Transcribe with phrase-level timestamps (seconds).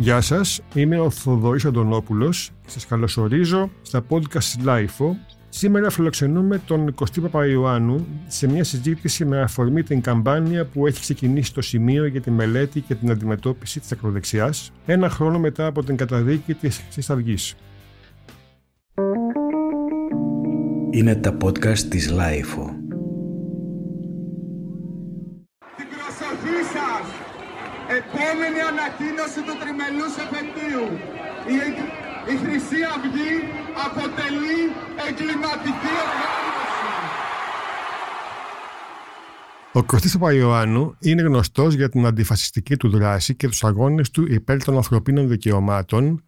[0.00, 5.10] Γεια σας, είμαι ο Θοδωρής Αντωνόπουλος και σας καλωσορίζω στα podcast LIFO.
[5.48, 11.54] Σήμερα φιλοξενούμε τον Κωστή Παπαϊωάννου σε μια συζήτηση με αφορμή την καμπάνια που έχει ξεκινήσει
[11.54, 15.96] το σημείο για τη μελέτη και την αντιμετώπιση της ακροδεξιάς ένα χρόνο μετά από την
[15.96, 17.54] καταδίκη της Χρυσής Αυγής.
[20.90, 22.77] Είναι τα podcast της LIFO.
[28.28, 30.86] Επόμενη ανακοίνωση του τριμελούς επαιτίου.
[31.54, 31.56] Η,
[32.32, 33.32] η Χρυσή Αυγή
[33.86, 34.58] αποτελεί
[35.06, 36.46] εγκληματική οργάνωση.
[39.72, 44.64] Ο Κωστής Παπαϊωάννου είναι γνωστός για την αντιφασιστική του δράση και τους αγώνες του υπέρ
[44.64, 46.24] των ανθρωπίνων δικαιωμάτων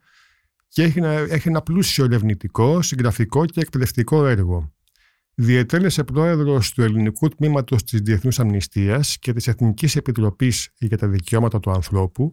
[0.67, 4.71] και έχει ένα, έχει ένα πλούσιο ερευνητικό, συγγραφικό και εκπαιδευτικό έργο.
[5.35, 11.59] Διετέλεσε πρόεδρος του ελληνικού τμήματος της Διεθνούς Αμνηστίας και της Εθνικής Επιτροπής για τα Δικαιώματα
[11.59, 12.31] του Ανθρώπου,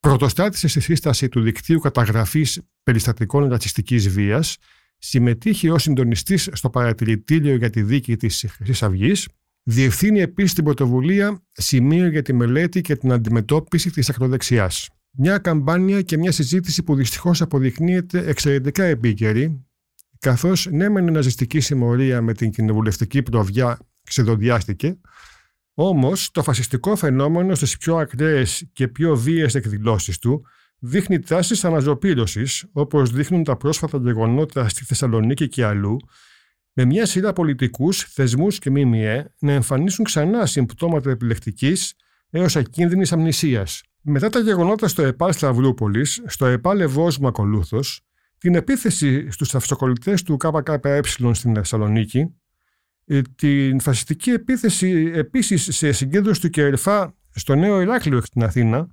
[0.00, 4.56] πρωτοστάτησε στη σύσταση του δικτύου καταγραφής περιστατικών ρατσιστικής βίας,
[4.98, 9.28] συμμετείχε ως συντονιστής στο παρατηρητήριο για τη δίκη της Χρυσής Αυγής,
[9.62, 14.88] διευθύνει επίσης την πρωτοβουλία Σημείο για τη μελέτη και την αντιμετώπιση της ακροδεξιάς.
[15.10, 19.67] Μια καμπάνια και μια συζήτηση που δυστυχώς αποδεικνύεται εξαιρετικά επίκαιρη
[20.18, 24.98] καθώς ναι, μεν η ναζιστική συμμορία με την κοινοβουλευτική προβιά ξεδοντιάστηκε,
[25.74, 30.44] όμως το φασιστικό φαινόμενο στις πιο ακραίες και πιο βίαιες εκδηλώσεις του
[30.78, 35.96] δείχνει τάσεις αναζωπήρωσης, όπως δείχνουν τα πρόσφατα γεγονότα στη Θεσσαλονίκη και αλλού,
[36.72, 41.94] με μια σειρά πολιτικούς, θεσμούς και ΜΜΕ να εμφανίσουν ξανά συμπτώματα επιλεκτικής
[42.30, 43.82] έως ακίνδυνης αμνησίας.
[44.02, 47.80] Μετά τα γεγονότα στο ΕΠΑΛ Σταυρούπολης, στο ΕΠΑΛ Ευόσμου ακολούθω,
[48.38, 51.00] την επίθεση στους αυτοκολλητές του ΚΚΕ
[51.32, 52.34] στην Θεσσαλονίκη,
[53.04, 58.88] ε, την φασιστική επίθεση επίσης σε συγκέντρωση του ΚΕΡΦΑ στο Νέο Ηράκλειο στην Αθήνα,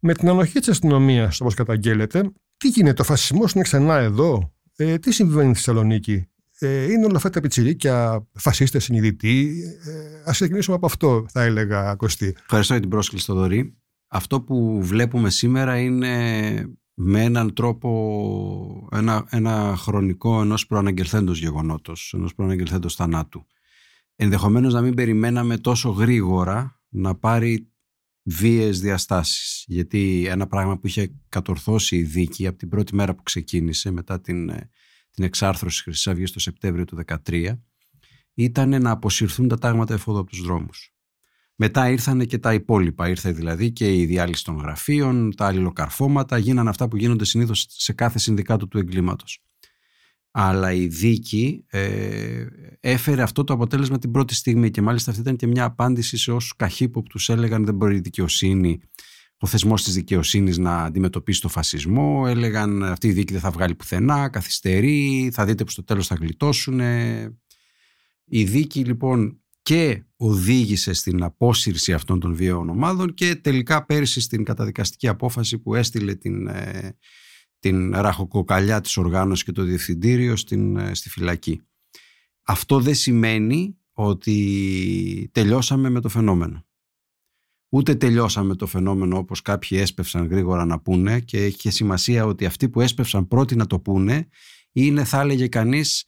[0.00, 2.30] με την ανοχή της αστυνομίας, όπως καταγγέλλεται.
[2.56, 7.16] Τι γίνεται, ο φασισμός είναι ξανά εδώ, ε, τι συμβαίνει στη Θεσσαλονίκη, ε, είναι όλα
[7.16, 12.34] αυτά τα πιτσιρίκια φασίστες συνειδητοί; Ε, ας ξεκινήσουμε από αυτό, θα έλεγα, Κωστή.
[12.42, 13.76] Ευχαριστώ για την πρόσκληση, Θοδωρή.
[14.08, 22.34] Αυτό που βλέπουμε σήμερα είναι με έναν τρόπο, ένα, ένα χρονικό ενός προαναγγελθέντος γεγονότος, ενός
[22.34, 23.46] προαναγγελθέντος θανάτου.
[24.16, 27.72] Ενδεχομένως να μην περιμέναμε τόσο γρήγορα να πάρει
[28.22, 29.64] βίαιες διαστάσεις.
[29.66, 34.20] Γιατί ένα πράγμα που είχε κατορθώσει η δίκη από την πρώτη μέρα που ξεκίνησε μετά
[34.20, 34.46] την,
[35.10, 37.52] την εξάρθρωση της Χρυσής το Σεπτέμβριο του 2013
[38.34, 40.97] ήταν να αποσυρθούν τα τάγματα εφόδου από τους δρόμους.
[41.60, 43.08] Μετά ήρθαν και τα υπόλοιπα.
[43.08, 47.92] Ήρθε δηλαδή και η διάλυση των γραφείων, τα αλληλοκαρφώματα, γίνανε αυτά που γίνονται συνήθως σε
[47.92, 49.42] κάθε συνδικάτο του εγκλήματος.
[50.30, 52.46] Αλλά η δίκη ε,
[52.80, 56.32] έφερε αυτό το αποτέλεσμα την πρώτη στιγμή και μάλιστα αυτή ήταν και μια απάντηση σε
[56.32, 58.80] όσους καχύποπτους έλεγαν δεν μπορεί η δικαιοσύνη,
[59.38, 62.24] ο θεσμός της δικαιοσύνης να αντιμετωπίσει το φασισμό.
[62.26, 66.14] Έλεγαν αυτή η δίκη δεν θα βγάλει πουθενά, καθυστερεί, θα δείτε που στο τέλος θα
[66.14, 66.80] γλιτώσουν.
[68.24, 74.44] Η δίκη λοιπόν και οδήγησε στην απόσυρση αυτών των βίαιων ομάδων και τελικά πέρυσι στην
[74.44, 76.96] καταδικαστική απόφαση που έστειλε την, ε,
[77.58, 81.60] την ραχοκοκαλιά της οργάνωσης και το διευθυντήριο στην, ε, στη φυλακή.
[82.42, 86.66] Αυτό δεν σημαίνει ότι τελειώσαμε με το φαινόμενο.
[87.68, 92.68] Ούτε τελειώσαμε το φαινόμενο όπως κάποιοι έσπευσαν γρήγορα να πούνε και έχει σημασία ότι αυτοί
[92.68, 94.28] που έσπευσαν πρώτοι να το πούνε
[94.72, 96.04] είναι θα έλεγε κανείς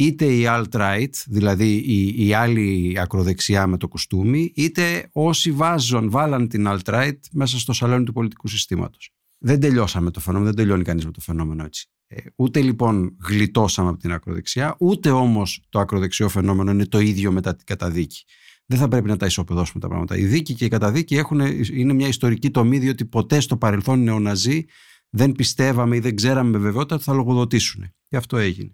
[0.00, 6.48] είτε η alt-right, δηλαδή η, η άλλη ακροδεξιά με το κουστούμι, είτε όσοι βάζουν, βάλαν
[6.48, 9.10] την alt-right μέσα στο σαλόνι του πολιτικού συστήματος.
[9.38, 11.86] Δεν τελειώσαμε το φαινόμενο, δεν τελειώνει κανείς με το φαινόμενο έτσι.
[12.06, 17.32] Ε, ούτε λοιπόν γλιτώσαμε από την ακροδεξιά, ούτε όμως το ακροδεξιό φαινόμενο είναι το ίδιο
[17.32, 18.24] μετά την καταδίκη.
[18.66, 20.16] Δεν θα πρέπει να τα ισοπεδώσουμε τα πράγματα.
[20.16, 21.40] Η δίκη και η καταδίκη έχουν,
[21.72, 24.64] είναι μια ιστορική τομή, διότι ποτέ στο παρελθόν οι νεοναζί
[25.08, 27.84] δεν πιστεύαμε ή δεν ξέραμε με βεβαιότητα ότι θα λογοδοτήσουν.
[28.08, 28.70] Και αυτό έγινε.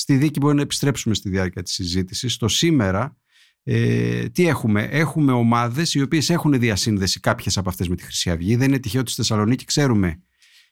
[0.00, 2.32] Στη δίκη μπορεί να επιστρέψουμε στη διάρκεια της συζήτησης.
[2.32, 3.16] Στο σήμερα,
[3.62, 8.30] ε, τι έχουμε; Έχουμε ομάδες οι οποίες έχουν διασύνδεση κάποιες από αυτές με τη Χρυσή
[8.30, 8.56] Αυγή.
[8.56, 10.22] Δεν είναι τυχαίο ότι στη Θεσσαλονίκη ξέρουμε,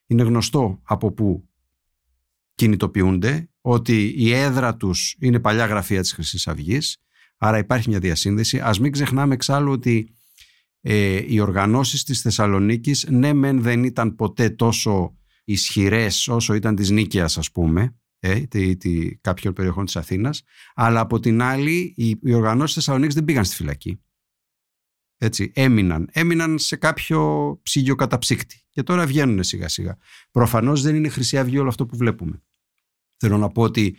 [0.07, 1.49] είναι γνωστό από πού
[2.55, 6.97] κινητοποιούνται, ότι η έδρα τους είναι παλιά γραφεία της Χρυσής Αυγής.
[7.37, 8.61] άρα υπάρχει μια διασύνδεση.
[8.61, 10.15] Ας μην ξεχνάμε εξάλλου ότι
[10.81, 16.91] ε, οι οργανώσεις της Θεσσαλονίκης ναι μεν δεν ήταν ποτέ τόσο ισχυρές όσο ήταν της
[16.91, 20.43] Νίκαιας ας πούμε ε, τη, τη, κάποιων περιοχών της Αθήνας
[20.75, 24.01] αλλά από την άλλη οι, οι οργανώσεις της Θεσσαλονίκης δεν πήγαν στη φυλακή
[25.21, 26.09] έτσι, έμειναν.
[26.13, 28.63] Έμειναν σε κάποιο ψυγείο καταψύκτη.
[28.71, 29.97] Και τώρα βγαίνουν σιγά σιγά.
[30.31, 32.43] Προφανώς δεν είναι χρυσή αυγή όλο αυτό που βλέπουμε.
[33.17, 33.97] Θέλω να πω ότι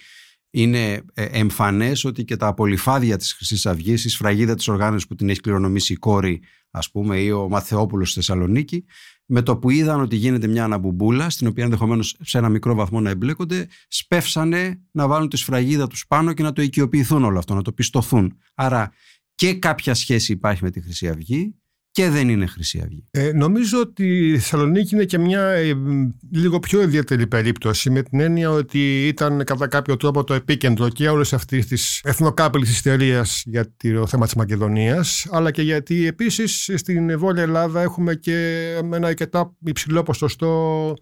[0.50, 5.16] είναι ε, εμφανές ότι και τα απολυφάδια της χρυσής αυγής, η σφραγίδα της οργάνωσης που
[5.16, 6.42] την έχει κληρονομήσει η κόρη
[6.72, 8.86] ας πούμε ή ο Μαθεόπουλος στη Θεσσαλονίκη
[9.32, 13.02] με το που είδαν ότι γίνεται μια αναμπουμπούλα, στην οποία ενδεχομένως σε ένα μικρό βαθμό
[13.02, 17.54] να εμπλέκονται, σπεύσανε να βάλουν τη σφραγίδα τους πάνω και να το οικειοποιηθούν όλο αυτό,
[17.54, 18.38] να το πιστοθούν.
[18.56, 18.92] Άρα
[19.36, 21.56] και κάποια σχέση υπάρχει με τη Χρυσή Αυγή
[22.00, 23.04] και δεν είναι Χρυσή Αυγή.
[23.12, 25.74] Ε, νομίζω ότι η Θεσσαλονίκη είναι και μια ε,
[26.32, 31.10] λίγο πιο ιδιαίτερη περίπτωση με την έννοια ότι ήταν κατά κάποιο τρόπο το επίκεντρο και
[31.10, 37.20] όλη αυτής της εθνοκάπηλη ιστερίας για το θέμα της Μακεδονίας, αλλά και γιατί επίσης στην
[37.20, 40.94] Βόρεια Ελλάδα έχουμε και ένα αρκετά υψηλό ποσοστό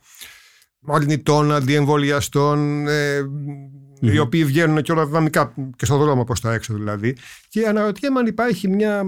[0.87, 4.13] αρνητών, αντιεμβολιαστών, ε, mm-hmm.
[4.13, 7.15] οι οποίοι βγαίνουν και όλα δυναμικά και στον δρόμο προς τα έξω δηλαδή.
[7.49, 9.03] Και αναρωτιέμαι αν υπάρχει μια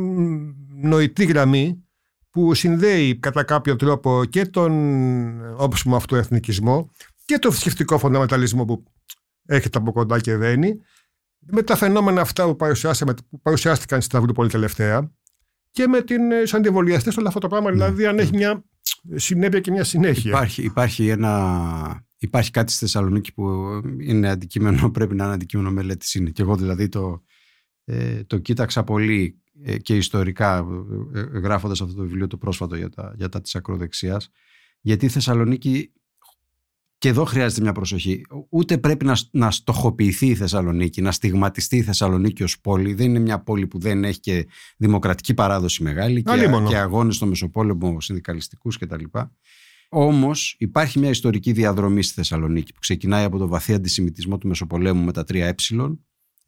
[0.81, 1.83] νοητή γραμμή
[2.29, 6.89] που συνδέει κατά κάποιο τρόπο και τον όψιμο αυτού εθνικισμό
[7.25, 8.83] και τον θρησκευτικό φονταμεταλισμό που
[9.45, 10.79] έρχεται από κοντά και δένει
[11.39, 12.55] με τα φαινόμενα αυτά που,
[13.29, 15.11] που παρουσιάστηκαν στη Σταυρούπολη τελευταία
[15.71, 16.21] και με την
[16.51, 18.63] αντιβολιαστές όλο αυτό το πράγμα, δηλαδή αν έχει μια
[19.15, 20.29] συνέπεια και μια συνέχεια.
[20.29, 23.43] Υπάρχει, υπάρχει, ένα, υπάρχει κάτι στη Θεσσαλονίκη που
[23.99, 26.15] είναι αντικείμενο, πρέπει να είναι αντικείμενο μελέτης.
[26.15, 26.29] Είναι.
[26.29, 27.23] Και εγώ δηλαδή το,
[27.85, 29.48] ε, το κοίταξα πολύ ε,
[29.81, 30.67] και ιστορικά
[31.13, 34.29] ε, ε, γράφοντας αυτό το βιβλίο το πρόσφατο για τα, για τα της ακροδεξιάς
[34.81, 35.91] γιατί η Θεσσαλονίκη
[36.97, 38.21] και εδώ χρειάζεται μια προσοχή.
[38.49, 42.93] Ούτε πρέπει να, να στοχοποιηθεί η Θεσσαλονίκη, να στιγματιστεί η Θεσσαλονίκη ως πόλη.
[42.93, 44.47] Δεν είναι μια πόλη που δεν έχει και
[44.77, 49.03] δημοκρατική παράδοση μεγάλη και, και αγώνες στο Μεσοπόλεμο συνδικαλιστικούς κτλ.
[49.89, 55.03] Όμως υπάρχει μια ιστορική διαδρομή στη Θεσσαλονίκη που ξεκινάει από το βαθύ αντισημιτισμό του Μεσοπολέμου
[55.03, 55.55] με τα τρία ε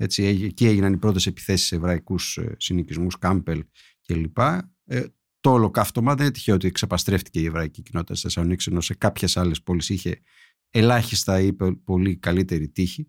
[0.01, 3.65] έτσι, εκεί έγιναν οι πρώτες επιθέσεις σε εβραϊκούς ε, συνοικισμούς, Κάμπελ
[4.05, 4.37] κλπ.
[4.85, 5.05] Ε,
[5.39, 9.37] το ολοκαύτωμα δεν είναι τυχαίο ότι ξεπαστρέφτηκε η εβραϊκή κοινότητα στη Θεσσαλονίκη, ενώ σε κάποιες
[9.37, 10.21] άλλες πόλεις είχε
[10.69, 11.53] ελάχιστα ή
[11.83, 13.07] πολύ καλύτερη τύχη.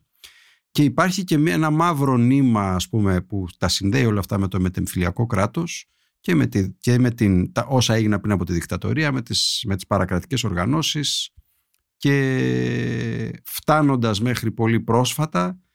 [0.70, 4.60] Και υπάρχει και ένα μαύρο νήμα, ας πούμε, που τα συνδέει όλα αυτά με το
[4.60, 5.86] μετεμφυλιακό κράτος
[6.20, 9.64] και με, τη, και με την, τα, όσα έγιναν πριν από τη δικτατορία, με τις,
[9.66, 11.30] με τις παρακρατικές οργανώσεις
[11.96, 15.71] και φτάνοντας μέχρι πολύ πρόσφατα ε,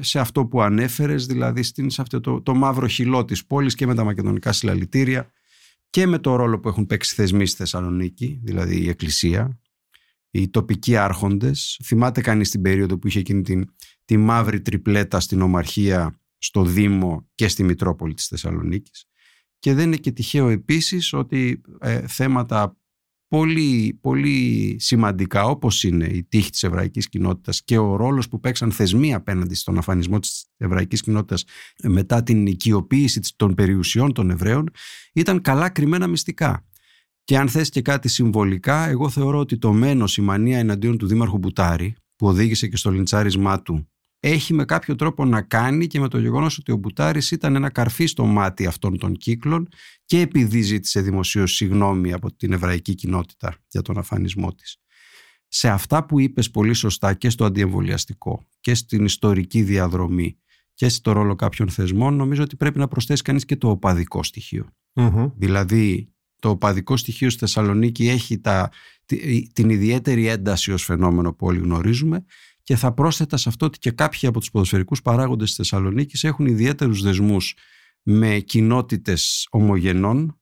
[0.00, 3.86] σε αυτό που ανέφερες, δηλαδή στην, σε αυτό το, το μαύρο χυλό της πόλης και
[3.86, 5.32] με τα μακεδονικά συλλαλητήρια
[5.90, 9.60] και με το ρόλο που έχουν παίξει θεσμοί στη Θεσσαλονίκη, δηλαδή η Εκκλησία,
[10.30, 11.80] οι τοπικοί άρχοντες.
[11.84, 17.28] Θυμάται κανείς την περίοδο που είχε εκείνη την, τη μαύρη τριπλέτα στην Ομαρχία, στο Δήμο
[17.34, 19.06] και στη Μητρόπολη της Θεσσαλονίκης.
[19.58, 22.76] Και δεν είναι και τυχαίο επίσης ότι ε, θέματα
[23.36, 28.72] πολύ, πολύ σημαντικά όπως είναι η τύχη της εβραϊκής κοινότητας και ο ρόλος που παίξαν
[28.72, 31.44] θεσμοί απέναντι στον αφανισμό της εβραϊκής κοινότητας
[31.82, 34.70] μετά την οικειοποίηση των περιουσιών των Εβραίων
[35.12, 36.66] ήταν καλά κρυμμένα μυστικά.
[37.24, 41.06] Και αν θες και κάτι συμβολικά, εγώ θεωρώ ότι το μένος, η μανία εναντίον του
[41.06, 43.88] Δήμαρχου Μπουτάρη, που οδήγησε και στο λιντσάρισμά του
[44.20, 47.70] έχει με κάποιο τρόπο να κάνει και με το γεγονός ότι ο Μπουτάρης ήταν ένα
[47.70, 49.68] καρφί στο μάτι αυτών των κύκλων
[50.04, 54.76] και επειδή ζήτησε δημοσίως συγγνώμη από την εβραϊκή κοινότητα για τον αφανισμό της.
[55.48, 60.38] Σε αυτά που είπες πολύ σωστά και στο αντιεμβολιαστικό και στην ιστορική διαδρομή
[60.74, 64.20] και στο ρόλο κάποιων θεσμών νομίζω ότι πρέπει να προσθέσει κανείς και το οπαδικό
[65.36, 68.70] Δηλαδή το οπαδικό στοιχείο στη Θεσσαλονίκη έχει τα,
[69.52, 72.24] την ιδιαίτερη ένταση ως φαινόμενο που όλοι γνωρίζουμε
[72.66, 76.46] και θα πρόσθετα σε αυτό ότι και κάποιοι από τους ποδοσφαιρικούς παράγοντες της Θεσσαλονίκης έχουν
[76.46, 77.56] ιδιαίτερους δεσμούς
[78.02, 80.40] με κοινότητες ομογενών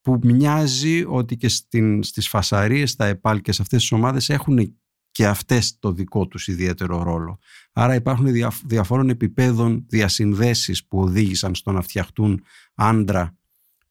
[0.00, 4.78] που μοιάζει ότι και στην, στις φασαρίες, στα ΕΠΑΛ και σε αυτές τις ομάδες έχουν
[5.10, 7.38] και αυτές το δικό τους ιδιαίτερο ρόλο.
[7.72, 8.26] Άρα υπάρχουν
[8.66, 12.42] διαφόρων επιπέδων διασυνδέσεις που οδήγησαν στο να φτιαχτούν
[12.74, 13.36] άντρα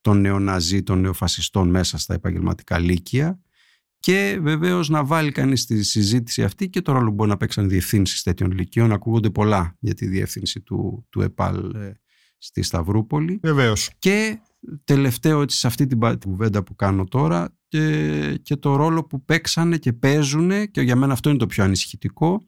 [0.02, 3.40] των νεοναζί, των νεοφασιστών μέσα στα επαγγελματικά λύκεια
[4.06, 7.70] και βεβαίως να βάλει κανείς στη συζήτηση αυτή και το ρόλο που μπορεί να παίξαν
[7.70, 8.92] διευθύνσει τέτοιων λυκείων.
[8.92, 11.94] Ακούγονται πολλά για τη διεύθυνση του, του ΕΠΑΛ ε,
[12.38, 13.40] στη Σταυρούπολη.
[13.42, 13.90] Βεβαίως.
[14.00, 14.40] Και
[14.84, 19.78] τελευταίο έτσι, σε αυτή την κουβέντα που κάνω τώρα και, και το ρόλο που παίξανε
[19.78, 22.44] και παίζουν και για μένα αυτό είναι το πιο ανησυχητικό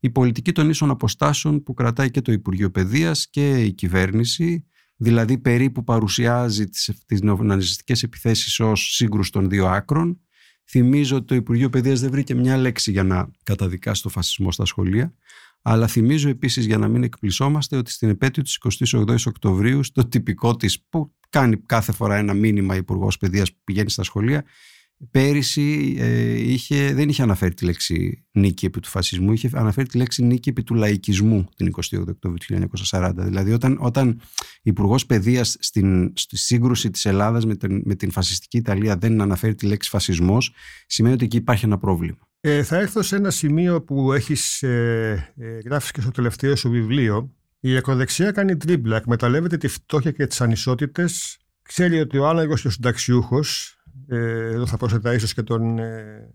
[0.00, 5.38] η πολιτική των ίσων αποστάσεων που κρατάει και το Υπουργείο Παιδείας και η κυβέρνηση δηλαδή
[5.38, 10.20] περίπου παρουσιάζει τις, τις νεοναζιστικές επιθέσεις ως σύγκρουση των δύο άκρων
[10.70, 14.64] Θυμίζω ότι το Υπουργείο Παιδείας δεν βρήκε μια λέξη για να καταδικάσει το φασισμό στα
[14.64, 15.14] σχολεία.
[15.62, 18.60] Αλλά θυμίζω επίσης για να μην εκπλησόμαστε ότι στην επέτειο της
[18.94, 23.90] 28 Οκτωβρίου στο τυπικό της που κάνει κάθε φορά ένα μήνυμα Υπουργός Παιδείας που πηγαίνει
[23.90, 24.44] στα σχολεία
[25.10, 29.96] πέρυσι ε, είχε, δεν είχε αναφέρει τη λέξη νίκη επί του φασισμού, είχε αναφέρει τη
[29.96, 33.12] λέξη νίκη επί του λαϊκισμού την 28 Οκτωβρίου του 1940.
[33.16, 34.20] Δηλαδή όταν, όταν
[34.62, 35.56] Υπουργός Παιδείας
[36.14, 40.52] στη σύγκρουση της Ελλάδας με, με την φασιστική Ιταλία δεν αναφέρει τη λέξη φασισμός,
[40.86, 42.28] σημαίνει ότι εκεί υπάρχει ένα πρόβλημα.
[42.40, 46.70] Ε, θα έρθω σε ένα σημείο που έχεις ε, ε, γράψει και στο τελευταίο σου
[46.70, 47.32] βιβλίο.
[47.60, 51.38] Η ακροδεξιά κάνει τρίμπλα, εκμεταλλεύεται τη φτώχεια και τις ανισότητες.
[51.62, 55.78] Ξέρει ότι ο άνεργος και ο συνταξιούχος Ε, εδώ θα πρόσθετα ίσως και τον.
[55.78, 56.30] Ε,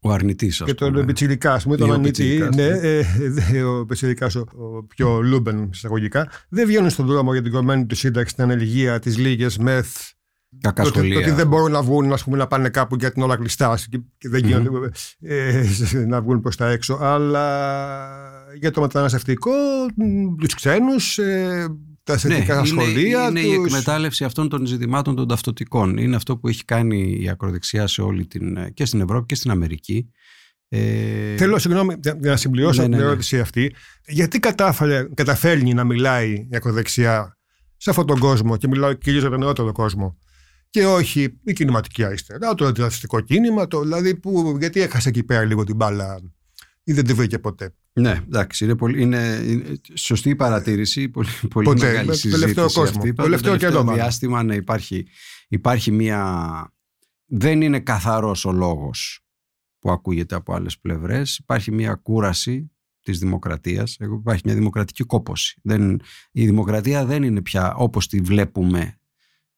[0.00, 2.48] ο αρνητής, Και τον πιτσιρικά, ας πούμε, τον αρνητή.
[2.54, 3.00] Ναι, ναι.
[3.52, 7.86] Ε, ο πιτσιρικά, ο, ο, πιο λούμπεν εισαγωγικά, δεν βγαίνουν στον δρόμο για την κομμένη
[7.86, 9.96] του σύνταξη, την ανεργία, τις λίγες μεθ.
[10.60, 13.12] Κακά το, ότι, το ότι δεν μπορούν να βγουν, ας πούμε, να πάνε κάπου για
[13.12, 13.78] την όλα κλειστά
[14.18, 15.64] και, δεν γίνονται ε,
[16.06, 16.98] να βγουν προς τα έξω.
[17.00, 17.68] Αλλά
[18.58, 19.50] για το μεταναστευτικό,
[20.38, 21.66] τους ξένους, ε,
[22.08, 23.28] τα θετικά ναι, σχολεία.
[23.28, 25.96] Είναι, είναι η εκμετάλλευση αυτών των ζητημάτων των ταυτοτικών.
[25.96, 29.50] Είναι αυτό που έχει κάνει η ακροδεξιά σε όλη την, και στην Ευρώπη και στην
[29.50, 30.10] Αμερική.
[30.68, 31.36] Ε...
[31.36, 33.08] Θέλω, συγγνώμη, για να συμπληρώσω ναι, την ναι, ναι.
[33.08, 33.74] ερώτηση αυτή.
[34.06, 37.38] Γιατί κατάφερε, καταφέρνει να μιλάει η ακροδεξιά
[37.76, 40.18] σε αυτόν τον κόσμο και μιλάω κυρίως για τον νεότερο κόσμο
[40.70, 45.44] και όχι η κινηματική αριστερά, το αντιδραστικό κίνημα, το, δηλαδή που, γιατί έχασε εκεί πέρα
[45.44, 46.20] λίγο την μπάλα
[46.84, 47.74] ή δεν τη βρήκε ποτέ.
[48.00, 49.42] Ναι, εντάξει, είναι, πολύ, είναι,
[49.94, 53.12] σωστή η παρατήρηση, πολύ, πολύ ποτέ, μεγάλη συζήτηση τελευταίο κόσμο, αυτή.
[53.12, 55.06] Τελευταίο, τελευταίο διάστημα ναι, υπάρχει,
[55.48, 56.72] υπάρχει μια...
[57.30, 59.20] Δεν είναι καθαρός ο λόγος
[59.78, 61.36] που ακούγεται από άλλες πλευρές.
[61.36, 62.70] Υπάρχει μια κούραση
[63.02, 63.96] της δημοκρατίας.
[64.00, 65.60] Υπάρχει μια δημοκρατική κόποση.
[65.62, 66.00] Δεν,
[66.32, 68.98] η δημοκρατία δεν είναι πια όπως τη βλέπουμε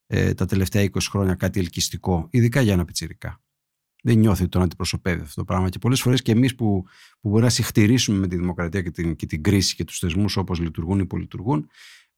[0.06, 3.40] ε, τα τελευταία 20 χρόνια κάτι ελκυστικό, ειδικά για ένα πιτσιρικά.
[4.02, 5.69] Δεν νιώθει τον αντιπροσωπεύει αυτό το πράγμα.
[5.69, 6.85] Και πολλές φορές και εμείς που,
[7.21, 10.37] που μπορεί να συχτηρίσουμε με τη δημοκρατία και την, και την κρίση και τους θεσμούς
[10.37, 11.69] όπως λειτουργούν ή υπολειτουργούν,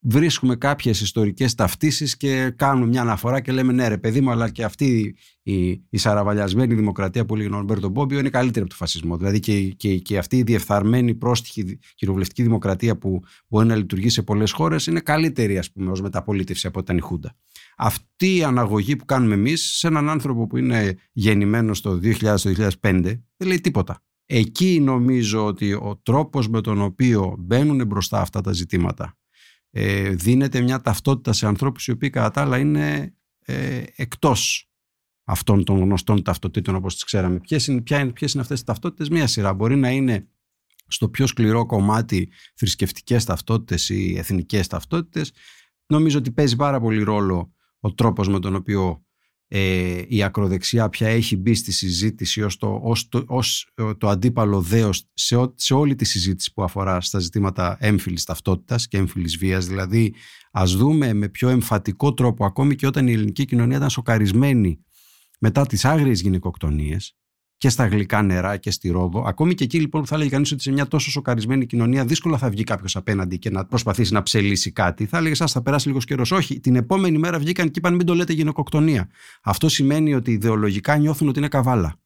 [0.02, 4.50] βρίσκουμε κάποιες ιστορικές ταυτίσεις και κάνουμε μια αναφορά και λέμε ναι ρε παιδί μου αλλά
[4.50, 8.76] και αυτή η, η σαραβαλιασμένη δημοκρατία που λέγει ο Ρομπέρτο Μπόμπιο είναι καλύτερη από το
[8.76, 9.16] φασισμό.
[9.16, 14.22] Δηλαδή και, και, και αυτή η διεφθαρμένη πρόστιχη κοινοβουλευτική δημοκρατία που μπορεί να λειτουργεί σε
[14.22, 17.36] πολλές χώρες είναι καλύτερη ας πούμε ως μεταπολίτευση από όταν η Χούντα.
[17.76, 22.66] Αυτή η αναγωγή που κάνουμε εμείς σε έναν άνθρωπο που είναι γεννημένος το 2000-2005
[23.36, 24.02] δεν λέει τίποτα.
[24.26, 29.16] Εκεί νομίζω ότι ο τρόπος με τον οποίο μπαίνουν μπροστά αυτά τα ζητήματα
[29.70, 33.14] ε, δίνεται μια ταυτότητα σε ανθρώπους οι οποίοι κατά τα άλλα είναι
[33.44, 34.70] ε, εκτός
[35.24, 37.38] αυτών των γνωστών ταυτοτήτων όπως τις ξέραμε.
[37.38, 39.54] Ποιες είναι, ποια είναι, ποιες είναι αυτές οι ταυτότητες, μία σειρά.
[39.54, 40.28] Μπορεί να είναι
[40.86, 45.32] στο πιο σκληρό κομμάτι θρησκευτικές ταυτότητες ή εθνικές ταυτότητες.
[45.86, 49.04] Νομίζω ότι παίζει πάρα πολύ ρόλο ο τρόπος με τον οποίο
[49.48, 54.08] ε, η ακροδεξιά πια έχει μπει στη συζήτηση ως το, ως το, ως ε, το
[54.08, 59.36] αντίπαλο δέος σε, σε όλη τη συζήτηση που αφορά στα ζητήματα έμφυλης ταυτότητας και έμφυλης
[59.36, 59.66] βίας.
[59.66, 60.14] Δηλαδή
[60.52, 64.84] ας δούμε με πιο εμφατικό τρόπο ακόμη και όταν η ελληνική κοινωνία ήταν σοκαρισμένη
[65.40, 67.16] μετά τις άγριες γυναικοκτονίες
[67.62, 69.22] και στα γλυκά νερά και στη Ρόδο.
[69.26, 72.38] Ακόμη και εκεί λοιπόν που θα έλεγε κανείς ότι σε μια τόσο σοκαρισμένη κοινωνία δύσκολα
[72.38, 75.06] θα βγει κάποιος απέναντι και να προσπαθήσει να ψελίσει κάτι.
[75.06, 76.30] Θα έλεγε, Α, θα περάσει λίγος καιρός.
[76.30, 79.08] Όχι, την επόμενη μέρα βγήκαν και είπαν, μην το λέτε γυναικοκτονία.
[79.42, 82.00] Αυτό σημαίνει ότι ιδεολογικά νιώθουν ότι είναι καβάλα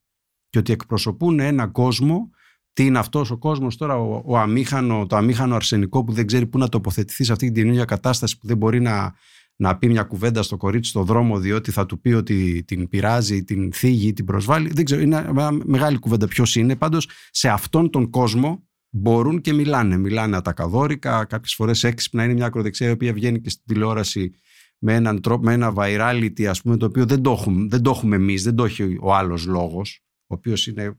[0.48, 2.30] και ότι εκπροσωπούν έναν κόσμο.
[2.72, 6.46] Τι είναι αυτός ο κόσμος τώρα, ο, ο αμήχανο, το αμήχανο αρσενικό που δεν ξέρει
[6.46, 9.14] πού να τοποθετηθεί σε αυτή την ίδια κατάσταση που δεν μπορεί να,
[9.56, 13.44] να πει μια κουβέντα στο κορίτσι στο δρόμο διότι θα του πει ότι την πειράζει,
[13.44, 14.70] την θίγει, την προσβάλλει.
[14.72, 16.76] Δεν ξέρω, είναι μια μεγάλη κουβέντα ποιος είναι.
[16.76, 19.96] Πάντως σε αυτόν τον κόσμο μπορούν και μιλάνε.
[19.96, 22.24] Μιλάνε ατακαδόρικα, κάποιες φορές έξυπνα.
[22.24, 24.32] Είναι μια ακροδεξιά η οποία βγαίνει και στην τηλεόραση
[24.78, 27.90] με έναν τρόπο, με ένα virality ας πούμε το οποίο δεν το έχουμε, δεν το
[27.90, 30.96] έχουμε εμείς, δεν το έχει ο άλλος λόγος ο οποίος είναι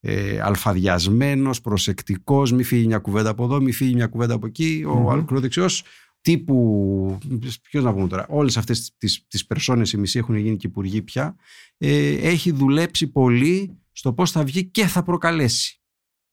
[0.00, 4.84] ε, αλφαδιασμένος, προσεκτικός, μη φύγει μια κουβέντα από εδώ, μη φύγει μια κουβέντα από εκεί.
[4.86, 5.84] Ο ακροδεξιός
[6.22, 7.18] τύπου,
[7.62, 11.02] ποιος να πούμε τώρα, όλες αυτές τις, τις περσόνες οι μισοί έχουν γίνει και υπουργοί
[11.02, 11.36] πια,
[11.78, 15.80] ε, έχει δουλέψει πολύ στο πώς θα βγει και θα προκαλέσει.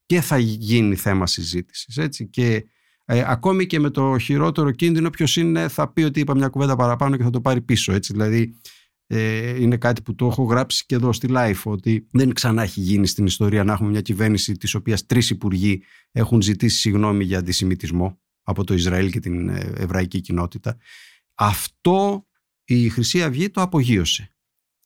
[0.05, 2.65] Και θα γίνει θέμα συζήτησης, έτσι, και
[3.05, 6.75] ε, ακόμη και με το χειρότερο κίνδυνο ποιος είναι θα πει ότι είπα μια κουβέντα
[6.75, 8.53] παραπάνω και θα το πάρει πίσω, έτσι, δηλαδή
[9.07, 12.79] ε, είναι κάτι που το έχω γράψει και εδώ στη Life ότι δεν ξανά έχει
[12.79, 17.37] γίνει στην ιστορία να έχουμε μια κυβέρνηση της οποίας τρεις υπουργοί έχουν ζητήσει συγγνώμη για
[17.37, 18.19] αντισημιτισμό
[18.49, 20.77] από το Ισραήλ και την ε, εβραϊκή κοινότητα.
[21.35, 22.25] Αυτό
[22.65, 24.33] η Χρυσή Αυγή το απογείωσε.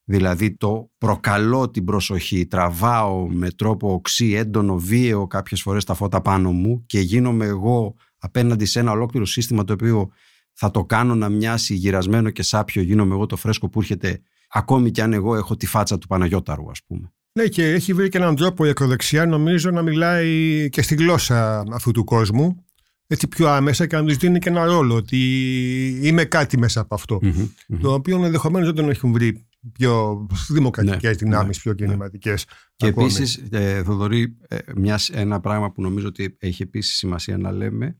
[0.03, 6.21] Δηλαδή το προκαλώ την προσοχή, τραβάω με τρόπο οξύ, έντονο, βίαιο κάποιες φορές τα φώτα
[6.21, 10.11] πάνω μου και γίνομαι εγώ απέναντι σε ένα ολόκληρο σύστημα το οποίο
[10.53, 14.91] θα το κάνω να μοιάσει γυρασμένο και σάπιο, γίνομαι εγώ το φρέσκο που έρχεται ακόμη
[14.91, 17.13] κι αν εγώ έχω τη φάτσα του Παναγιώταρου ας πούμε.
[17.39, 21.63] Ναι και έχει βρει και έναν τρόπο η ακροδεξιά νομίζω να μιλάει και στη γλώσσα
[21.71, 22.65] αυτού του κόσμου
[23.07, 25.19] έτσι πιο άμεσα και να τους δίνει και ένα ρόλο ότι
[26.01, 27.19] είμαι κάτι μέσα από αυτό.
[27.81, 31.77] Το οποίο ενδεχομένως δεν τον έχουν βρει πιο δημοκρατικές ναι, δυνάμεις, ναι, πιο ναι.
[31.77, 32.45] κινηματικές.
[32.75, 34.57] Και επίσης, ε, Θοδωρή, ε,
[35.11, 37.97] ένα πράγμα που νομίζω ότι έχει επίσης σημασία να λέμε.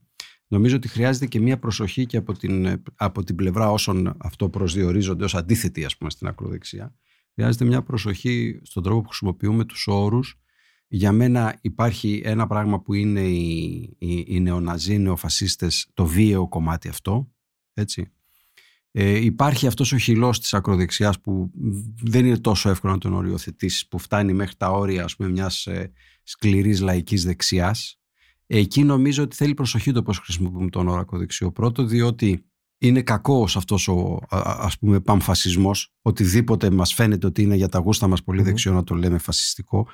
[0.48, 5.24] Νομίζω ότι χρειάζεται και μια προσοχή και από την, από την πλευρά όσων αυτό προσδιορίζονται
[5.24, 6.94] ως αντίθετοι ας πούμε στην ακροδεξιά.
[7.34, 10.38] Χρειάζεται μια προσοχή στον τρόπο που χρησιμοποιούμε τους όρους
[10.94, 16.88] για μένα υπάρχει ένα πράγμα που είναι οι, οι, οι νεοναζί, νεοφασίστες, το βίαιο κομμάτι
[16.88, 17.30] αυτό,
[17.74, 18.12] έτσι.
[18.90, 21.50] Ε, υπάρχει αυτός ο χυλός της ακροδεξιάς που
[22.02, 25.66] δεν είναι τόσο εύκολο να τον οριοθετήσεις που φτάνει μέχρι τα όρια ας πούμε, μιας
[25.66, 28.00] ε, σκληρής λαϊκής δεξιάς.
[28.46, 31.52] Εκεί νομίζω ότι θέλει προσοχή το πώς χρησιμοποιούμε τον όρο ακροδεξιό.
[31.52, 32.44] Πρώτο διότι
[32.78, 38.06] είναι κακός αυτός ο ας πούμε παμφασισμός οτιδήποτε μας φαίνεται ότι είναι για τα γούστα
[38.06, 39.86] μας πολύ δεξιό να το λέμε φασιστικό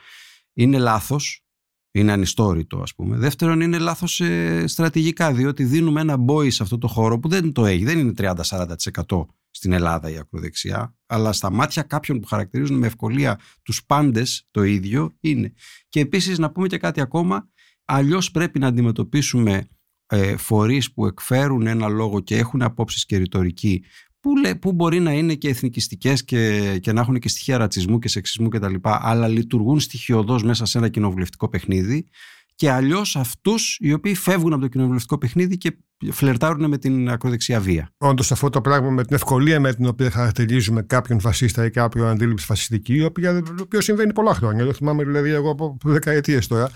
[0.55, 1.45] είναι λάθος
[1.93, 3.17] είναι ανιστόρητο ας πούμε.
[3.17, 7.53] Δεύτερον είναι λάθος ε, στρατηγικά διότι δίνουμε ένα μπόι σε αυτό το χώρο που δεν
[7.53, 7.85] το έχει.
[7.85, 13.41] Δεν είναι 30-40% στην Ελλάδα η ακροδεξιά αλλά στα μάτια κάποιων που χαρακτηρίζουν με ευκολία
[13.63, 15.53] τους πάντες το ίδιο είναι.
[15.89, 17.49] Και επίσης να πούμε και κάτι ακόμα
[17.85, 19.69] αλλιώς πρέπει να αντιμετωπίσουμε
[20.07, 23.85] ε, φορείς που εκφέρουν ένα λόγο και έχουν απόψεις και ρητορική
[24.21, 28.09] που, που μπορεί να είναι και εθνικιστικές και, και να έχουν και στοιχεία ρατσισμού και
[28.09, 28.75] σεξισμού κτλ.
[28.83, 32.07] αλλά λειτουργούν στοιχειοδός μέσα σε ένα κοινοβουλευτικό παιχνίδι
[32.55, 35.77] και αλλιώς αυτούς οι οποίοι φεύγουν από το κοινοβουλευτικό παιχνίδδι και
[36.11, 37.93] φλερτάρουν με την ακροδεξιά βία.
[37.99, 42.07] Όντως, αυτό το πράγμα με την ευκολία με την οποία χαρακτηρίζουμε κάποιον φασίστα ή κάποιον
[42.07, 44.65] αντίληψη φασιστική, το οποίο συμβαίνει πολλά χρόνια.
[44.65, 46.71] Δεν θυμάμαι δηλαδή εγώ από δεκαετίες τώρα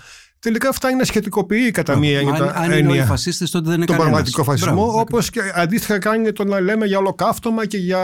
[0.45, 2.33] τελικά φτάνει να σχετικοποιεί κατά μία έννοια.
[2.33, 4.99] Αν, αν είναι όλοι φασίστες, τότε δεν είναι Τον πραγματικό φασισμό.
[4.99, 7.99] Όπως και αντίστοιχα κάνει το να λέμε για ολοκαύτωμα και για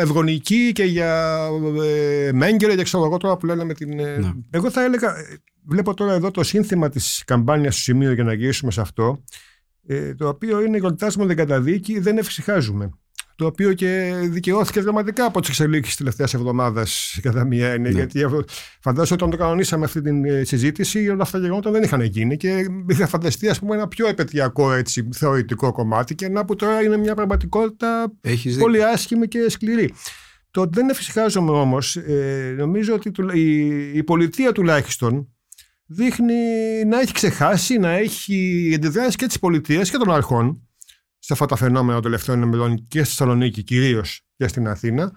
[0.00, 1.38] ευγονική και για
[2.26, 3.98] ε, Μέγκελε και ξέρω εγώ τώρα που λένε με την.
[3.98, 4.32] Ε, ναι.
[4.50, 5.16] Εγώ θα έλεγα.
[5.16, 9.22] Ε, βλέπω τώρα εδώ το σύνθημα της καμπάνιας στο σημείο για να γυρίσουμε σε αυτό.
[9.86, 12.90] Ε, το οποίο είναι γιορτάζουμε δεν καταδίκη, δεν ευσυχάζουμε
[13.36, 16.86] το οποίο και δικαιώθηκε δραματικά από τις εξελίξεις τη τελευταία εβδομάδα,
[17.22, 17.90] κατά μία έννοια.
[17.90, 17.98] Ναι.
[17.98, 18.24] Γιατί
[18.80, 22.36] φαντάζομαι όταν το κανονίσαμε αυτή τη ε, συζήτηση, όλα αυτά τα γεγονότα δεν είχαν γίνει
[22.36, 26.82] και είχα φανταστεί ας πούμε, ένα πιο επαιτειακό έτσι, θεωρητικό κομμάτι και να που τώρα
[26.82, 29.94] είναι μια πραγματικότητα Έχεις πολύ άσχημη και σκληρή.
[30.50, 35.28] Το ότι δεν εφησυχάζομαι όμως, ε, νομίζω ότι η, η πολιτεία τουλάχιστον
[35.86, 36.34] δείχνει
[36.86, 40.63] να έχει ξεχάσει, να έχει αντιδράσει και τη πολιτεία και των αρχών
[41.24, 45.12] σε αυτά τα φαινόμενα των τελευταίων ημερών και στη Θεσσαλονίκη κυρίως και στην Αθήνα,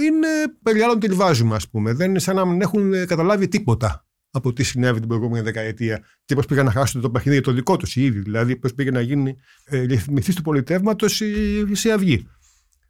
[0.00, 0.28] είναι
[0.62, 1.92] περί άλλων τη βάζουμε, ας πούμε.
[1.92, 6.34] Δεν είναι σαν να μην έχουν καταλάβει τίποτα από τι συνέβη την προηγούμενη δεκαετία και
[6.34, 8.18] πώς πήγαν να χάσουν το παιχνίδι το δικό τους ήδη.
[8.18, 12.26] Δηλαδή, πώς πήγε να γίνει ε, ρυθμιστής του πολιτεύματος η, η Αυγή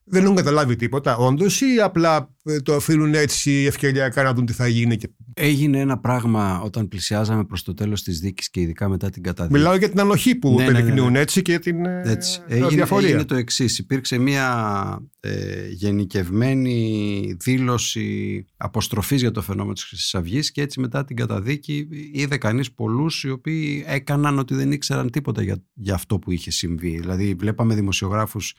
[0.05, 4.53] δεν έχουν καταλάβει τίποτα, όντως, ή απλά ε, το αφήνουν έτσι ευκαιριακά να δουν τι
[4.53, 4.97] θα γίνει.
[4.97, 5.11] Και...
[5.35, 9.59] Έγινε ένα πράγμα όταν πλησιάζαμε προς το τέλος της δίκης και ειδικά μετά την καταδίκη.
[9.59, 11.19] Μιλάω για την ανοχή που ναι, ναι, ναι, ναι.
[11.19, 12.41] έτσι και την ε, έτσι.
[12.47, 13.09] Έγινε, διαφορία.
[13.09, 13.79] Έγινε το εξής.
[13.79, 21.05] Υπήρξε μια ε, γενικευμένη δήλωση αποστροφής για το φαινόμενο της Χρυσής Αυγής και έτσι μετά
[21.05, 26.19] την καταδίκη είδε κανείς πολλούς οι οποίοι έκαναν ότι δεν ήξεραν τίποτα για, για αυτό
[26.19, 26.99] που είχε συμβεί.
[26.99, 28.55] Δηλαδή, βλέπαμε δημοσιογράφους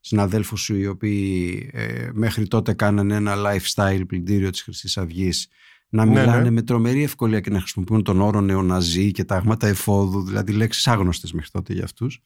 [0.00, 5.48] συναδέλφους σου οι οποίοι ε, μέχρι τότε κάνανε ένα lifestyle πλυντήριο της χρυσής αυγής
[5.88, 6.50] να ναι, μιλάνε ναι.
[6.50, 11.32] με τρομερή ευκολία και να χρησιμοποιούν τον όρο νεοναζί και τάγματα εφόδου, δηλαδή λέξεις άγνωστες
[11.32, 12.22] μέχρι τότε για αυτούς.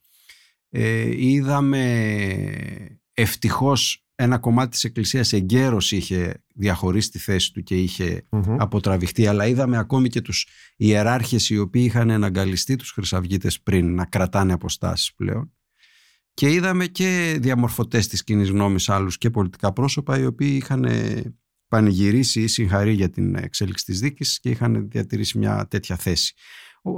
[0.69, 1.81] Ε, είδαμε
[3.13, 8.55] ευτυχώς ένα κομμάτι της Εκκλησίας εγκαίρως είχε διαχωρίσει τη θέση του και είχε mm-hmm.
[8.59, 14.05] αποτραβηχτεί αλλά είδαμε ακόμη και τους ιεράρχες οι οποίοι είχαν εναγκαλιστεί τους χρυσαυγίτες πριν να
[14.05, 15.53] κρατάνε αποστάσεις πλέον
[16.35, 20.85] και είδαμε και διαμορφωτές της κοινής γνώμης άλλους και πολιτικά πρόσωπα οι οποίοι είχαν
[21.67, 26.33] πανηγυρίσει ή συγχαρεί για την εξέλιξη της δίκης και είχαν διατηρήσει μια τέτοια θέση.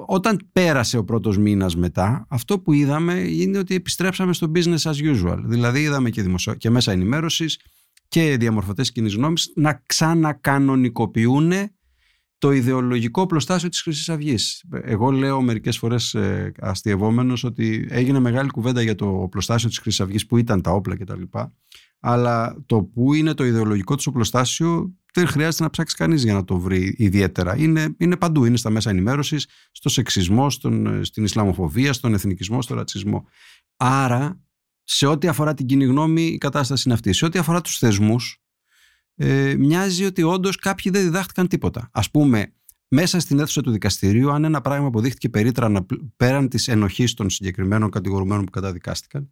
[0.07, 5.15] Όταν πέρασε ο πρώτος μήνας μετά, αυτό που είδαμε είναι ότι επιστρέψαμε στο business as
[5.15, 5.39] usual.
[5.45, 6.55] Δηλαδή είδαμε και, δημοσιο...
[6.55, 7.59] και μέσα ενημέρωσης
[8.07, 11.51] και διαμορφωτές κοινής γνώμης να ξανακανονικοποιούν
[12.37, 14.63] το ιδεολογικό πλωστάσιο της χρυσής αυγής.
[14.81, 20.01] Εγώ λέω μερικές φορές ε, αστειευόμενος ότι έγινε μεγάλη κουβέντα για το πλωστάσιο της χρυσής
[20.01, 21.21] αυγής που ήταν τα όπλα κτλ.
[21.99, 26.43] Αλλά το που είναι το ιδεολογικό του οπλοστάσιο δεν χρειάζεται να ψάξει κανείς για να
[26.43, 27.57] το βρει ιδιαίτερα.
[27.57, 32.77] Είναι, είναι παντού, είναι στα μέσα ενημέρωσης, στο σεξισμό, στον, στην Ισλαμοφοβία, στον εθνικισμό, στον
[32.77, 33.25] ρατσισμό.
[33.77, 34.41] Άρα,
[34.83, 37.13] σε ό,τι αφορά την κοινή γνώμη, η κατάσταση είναι αυτή.
[37.13, 38.41] Σε ό,τι αφορά τους θεσμούς,
[39.19, 41.89] ε, μοιάζει ότι όντως κάποιοι δεν διδάχτηκαν τίποτα.
[41.91, 42.53] Α πούμε,
[42.87, 47.89] μέσα στην αίθουσα του δικαστηρίου, αν ένα πράγμα αποδείχτηκε περίτρανα πέραν της ενοχής των συγκεκριμένων
[47.89, 49.31] κατηγορουμένων που καταδικάστηκαν,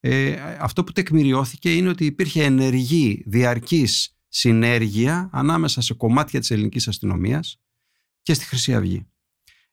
[0.00, 6.88] ε, αυτό που τεκμηριώθηκε είναι ότι υπήρχε ενεργή, διαρκής συνέργεια ανάμεσα σε κομμάτια της ελληνικής
[6.88, 7.60] αστυνομίας
[8.22, 9.06] και στη Χρυσή Αυγή.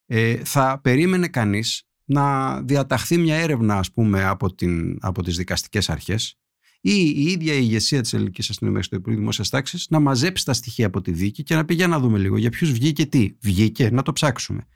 [0.05, 5.89] Ε, θα περίμενε κανείς να διαταχθεί μια έρευνα ας πούμε από, την, από τις δικαστικές
[5.89, 6.40] αρχές
[6.81, 10.53] ή η ίδια η ηγεσία της ελληνικής αστυνομίας του Υπουργείου Δημόσιας Τάξης να μαζέψει τα
[10.53, 13.35] στοιχεία από τη δίκη και να πει για να δούμε λίγο για ποιους βγήκε τι.
[13.41, 14.67] Βγήκε, να το ψάξουμε.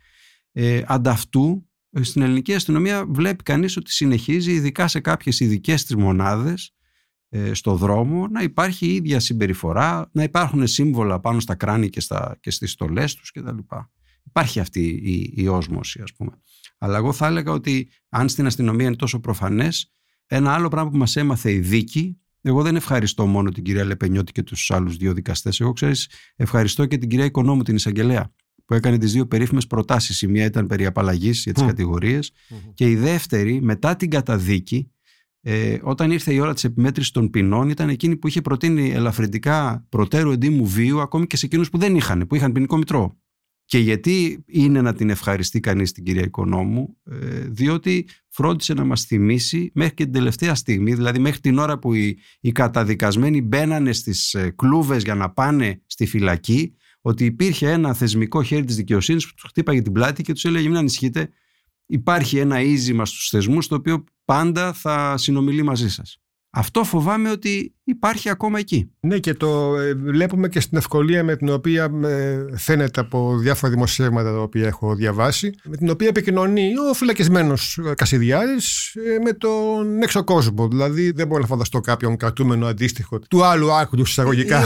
[0.51, 1.69] Ε, ανταυτού,
[2.01, 6.53] στην ελληνική αστυνομία βλέπει κανείς ότι συνεχίζει, ειδικά σε κάποιες ειδικές τη μονάδε,
[7.29, 11.99] ε, στο δρόμο, να υπάρχει η ίδια συμπεριφορά, να υπάρχουν σύμβολα πάνω στα κράνη και,
[11.99, 13.57] στα, και στις στολές τους κτλ.
[14.23, 16.31] Υπάρχει αυτή η, η όσμωση ας πούμε.
[16.77, 19.91] Αλλά εγώ θα έλεγα ότι αν στην αστυνομία είναι τόσο προφανές
[20.27, 24.31] ένα άλλο πράγμα που μας έμαθε η δίκη Εγώ δεν ευχαριστώ μόνο την κυρία Λεπενιώτη
[24.31, 25.59] και τους άλλους δύο δικαστές.
[25.59, 28.33] Εγώ ξέρεις, ευχαριστώ και την κυρία Οικονόμου, την εισαγγελέα,
[28.65, 30.21] που έκανε τις δύο περίφημες προτάσεις.
[30.21, 31.67] Η μία ήταν περί απαλλαγής για τις mm.
[31.67, 32.31] κατηγορίες,
[32.73, 34.91] και η δεύτερη, μετά την καταδίκη,
[35.41, 39.85] ε, όταν ήρθε η ώρα της επιμέτρησης των ποινών, ήταν εκείνη που είχε προτείνει ελαφρυντικά
[39.89, 43.17] προτέρου εντύμου βίου, ακόμη και σε εκείνους που δεν είχαν, που είχαν ποινικό μητρό.
[43.65, 49.03] Και γιατί είναι να την ευχαριστεί κανείς την κυρία Οικονόμου, ε, διότι φρόντισε να μας
[49.03, 53.93] θυμίσει μέχρι και την τελευταία στιγμή, δηλαδή μέχρι την ώρα που οι, οι καταδικασμένοι μπαίνανε
[53.93, 59.27] στις ε, κλούβες για να πάνε στη φυλακή, ότι υπήρχε ένα θεσμικό χέρι της δικαιοσύνης
[59.27, 61.29] που τους χτύπαγε την πλάτη και τους έλεγε μην ανησυχείτε,
[61.85, 66.19] υπάρχει ένα ίζημα στους θεσμούς το οποίο πάντα θα συνομιλεί μαζί σας.
[66.57, 68.91] Αυτό φοβάμαι ότι υπάρχει ακόμα εκεί.
[68.99, 73.71] Ναι και το ε, βλέπουμε και στην ευκολία με την οποία ε, φαίνεται από διάφορα
[73.71, 80.01] δημοσιεύματα τα οποία έχω διαβάσει με την οποία επικοινωνεί ο φυλακισμένος Κασιδιάρης ε, με τον
[80.01, 80.67] έξω κόσμο.
[80.67, 84.63] Δηλαδή δεν μπορώ να φανταστώ κάποιον κρατούμενο αντίστοιχο του άλλου άκρου εισαγωγικά.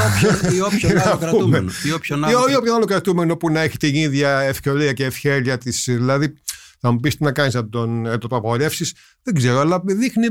[0.55, 1.71] Ή όποιον άλλο κρατούμενο.
[1.83, 1.91] Ή
[2.55, 5.83] όποιον άλλο κρατούμενο που να έχει την ίδια ευκολία και ευχέλεια της.
[5.87, 6.33] Δηλαδή
[6.79, 8.93] θα μου πεις τι να κάνεις να τον, το, το απαγορεύσεις.
[9.23, 10.27] Δεν ξέρω, αλλά δείχνει.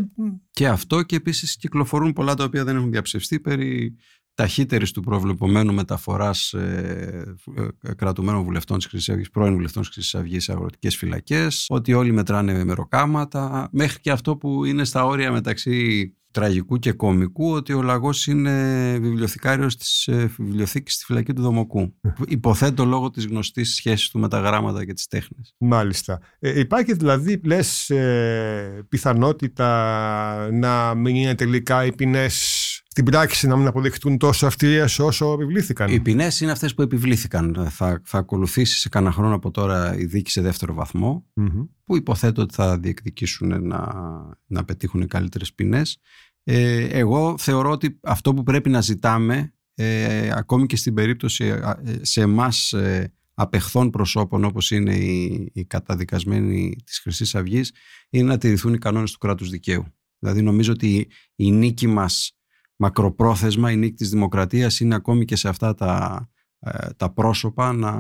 [0.50, 3.96] Και αυτό και επίσης κυκλοφορούν πολλά τα οποία δεν έχουν διαψευστεί περί
[4.38, 7.34] ταχύτερης του προβλεπωμένου μεταφοράς ε,
[7.82, 11.92] ε, κρατουμένων βουλευτών της Χρυσής Αυγής, πρώην βουλευτών της Χρυσής Αυγής σε αγροτικές φυλακές, ότι
[11.92, 17.72] όλοι μετράνε μεροκάματα, μέχρι και αυτό που είναι στα όρια μεταξύ τραγικού και κομικού ότι
[17.72, 18.52] ο Λαγός είναι
[19.00, 21.94] βιβλιοθηκάριος της ε, βιβλιοθήκης στη φυλακή του Δομοκού.
[22.26, 25.54] Υποθέτω λόγω της γνωστής σχέσης του με τα γράμματα και τις τέχνες.
[25.58, 26.20] Μάλιστα.
[26.38, 29.68] Ε, υπάρχει δηλαδή λες ε, πιθανότητα
[30.52, 32.57] να μην είναι τελικά οι ποινές
[32.98, 35.92] στην πράξη να μην αποδειχτούν τόσο αυτηρίε όσο επιβλήθηκαν.
[35.92, 37.66] Οι ποινές είναι αυτές που επιβλήθηκαν.
[37.70, 40.88] Θα, θα ακολουθήσει σε κανένα χρόνο από τώρα η δίκη σε δεύτερο
[41.84, 43.88] που υποθέτω ότι θα διεκδικήσουν να,
[44.46, 46.00] να πετύχουν καλύτερες ποινές.
[46.44, 51.72] Ε, εγώ θεωρώ ότι αυτό που πρέπει να ζητάμε, ε, ακόμη και στην περίπτωση ε,
[52.00, 57.72] σε εμάς ε, απεχθών προσώπων όπως είναι οι, οι καταδικασμένοι της χρυσής αυγής,
[58.10, 59.84] είναι να τηρηθούν οι κανόνες του κράτους δικαίου.
[60.18, 62.32] Δηλαδή νομίζω ότι η νίκη μας
[62.78, 67.92] μακροπρόθεσμα η νίκη της δημοκρατίας είναι ακόμη και σε αυτά τα, ε, τα πρόσωπα να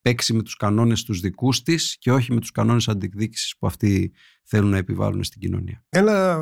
[0.00, 4.12] παίξει με τους κανόνες τους δικούς της και όχι με τους κανόνες αντικδίκησης που αυτοί
[4.44, 5.84] θέλουν να επιβάλλουν στην κοινωνία.
[5.88, 6.38] Ένα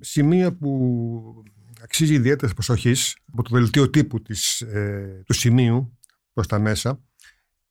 [0.00, 1.44] σημείο που
[1.82, 5.98] αξίζει ιδιαίτερης προσοχής από το δελτίο τύπου της, ε, του σημείου
[6.32, 7.00] προς τα μέσα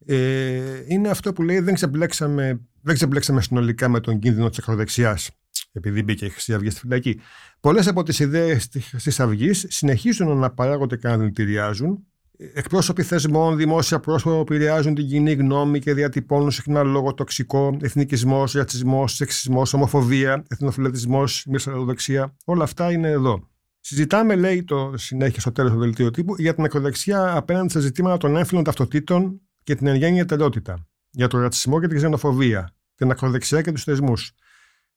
[0.06, 5.30] ε, είναι αυτό που λέει δεν ξεπλέξαμε, δεν ξεπλέξαμε συνολικά με τον κίνδυνο της ακροδεξιάς
[5.76, 7.20] επειδή μπήκε η Χρυσή Αυγή στη φυλακή.
[7.60, 12.06] Πολλές από τις ιδέες της Χρυσής Αυγής συνεχίζουν να παράγονται και να δηλητηριάζουν.
[12.54, 18.54] Εκπρόσωποι θεσμών, δημόσια πρόσωπα που επηρεάζουν την κοινή γνώμη και διατυπώνουν συχνά λόγο τοξικό, εθνικισμός,
[18.54, 22.36] ρατσισμός, σεξισμός, ομοφοβία, εθνοφιλετισμό, μισοδοξία.
[22.46, 23.50] Όλα αυτά είναι εδώ.
[23.80, 28.18] Συζητάμε, λέει το συνέχεια στο τέλος του δελτίου τύπου, για την ακροδεξιά απέναντι σε ζητήματα
[28.18, 30.88] των έμφυλων ταυτοτήτων και την ενγένεια εταιρότητα.
[31.10, 32.70] Για τον ρατσισμό και την ξενοφοβία.
[32.96, 34.32] Την ακροδεξιά και τους θεσμούς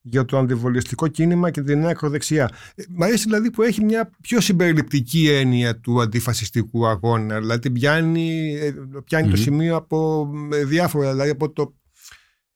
[0.03, 2.51] για το αντιβολιστικό κίνημα και την νέα ακροδεξιά.
[2.75, 7.41] Ε, μ' αρέσει δηλαδή που έχει μια πιο συμπεριληπτική έννοια του αντιφασιστικού αγώνα.
[7.41, 11.75] Δηλαδή πιάνει, ε, πιάνει το σημείο από ε, διάφορα, δηλαδή από το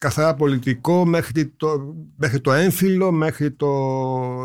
[0.02, 3.68] καθαρά πολιτικό μέχρι το, μέχρι το έμφυλο, μέχρι το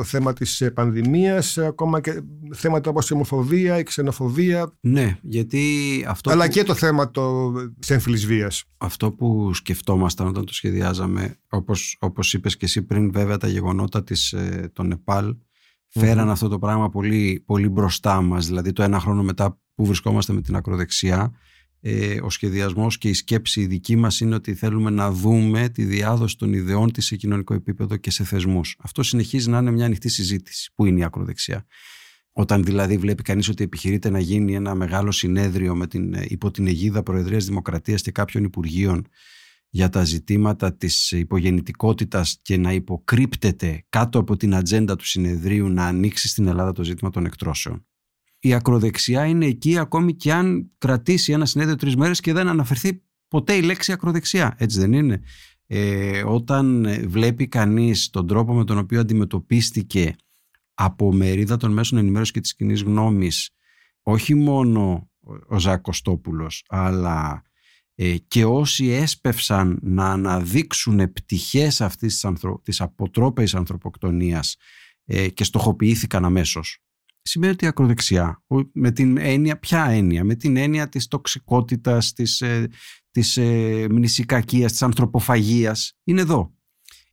[0.04, 2.22] θέμα της πανδημίας, ακόμα και
[2.54, 4.74] θέματα όπως η ομοφοβία, η ξενοφοβία.
[4.80, 5.64] Ναι, γιατί
[6.08, 8.64] αυτό Αλλά και το θέμα το, της έμφυλης βίας.
[8.78, 14.04] Αυτό που σκεφτόμασταν όταν το σχεδιάζαμε, όπως, όπως είπες και εσύ πριν βέβαια τα γεγονότα
[14.04, 15.36] της, ε, των ΝΕΠΑΛ,
[15.88, 20.34] φέραν αυτό το πράγμα πολύ, πολύ μπροστά μας, δηλαδή το ένα χρόνο μετά που βρισκόμαστε
[20.34, 21.32] με την ακροδεξιά,
[21.90, 25.84] ε, ο σχεδιασμός και η σκέψη η δική μας είναι ότι θέλουμε να δούμε τη
[25.84, 28.76] διάδοση των ιδεών της σε κοινωνικό επίπεδο και σε θεσμούς.
[28.80, 30.72] Αυτό συνεχίζει να είναι μια ανοιχτή συζήτηση.
[30.76, 31.66] Πού είναι η ακροδεξιά;
[32.32, 36.68] Όταν δηλαδή βλέπει κανείς ότι επιχειρείται να γίνει ένα μεγάλο συνέδριο με την, υπό την
[36.68, 39.08] αιγίδα Προεδρίας Δημοκρατίας και κάποιων Υπουργείων
[39.70, 45.86] για τα ζητήματα της υπογεννητικότητας και να υποκρύπτεται κάτω από την ατζέντα του συνεδρίου να
[45.86, 47.86] ανοίξει στην Ελλάδα το ζήτημα των εκτρώσεων
[48.48, 53.02] η ακροδεξιά είναι εκεί ακόμη και αν κρατήσει ένα συνέδριο τρεις μέρες και δεν αναφερθεί
[53.28, 54.56] ποτέ η λέξη ακροδεξιά.
[54.58, 55.22] Έτσι δεν είναι.
[55.68, 60.16] Ε, όταν βλέπει κανείς τον τρόπο με τον οποίο αντιμετωπίστηκε
[60.74, 63.50] από μερίδα των μέσων ενημέρωσης και της κοινή γνώμης
[64.02, 65.10] όχι μόνο
[65.48, 67.42] ο Ζακ Κωστόπουλος αλλά
[67.96, 72.62] ε, και όσοι έσπευσαν να αναδείξουν πτυχές αυτής της, ανθρω...
[72.64, 74.56] της αποτρόπαιης ανθρωποκτονίας
[75.06, 76.82] ε, και στοχοποιήθηκαν αμέσως
[77.28, 82.42] σημαίνει ότι η ακροδεξιά, με την έννοια, ποια έννοια, με την έννοια της τοξικότητας, της,
[82.42, 82.68] ε,
[83.12, 86.52] της ε, μνησικακίας, της ανθρωποφαγίας, είναι εδώ.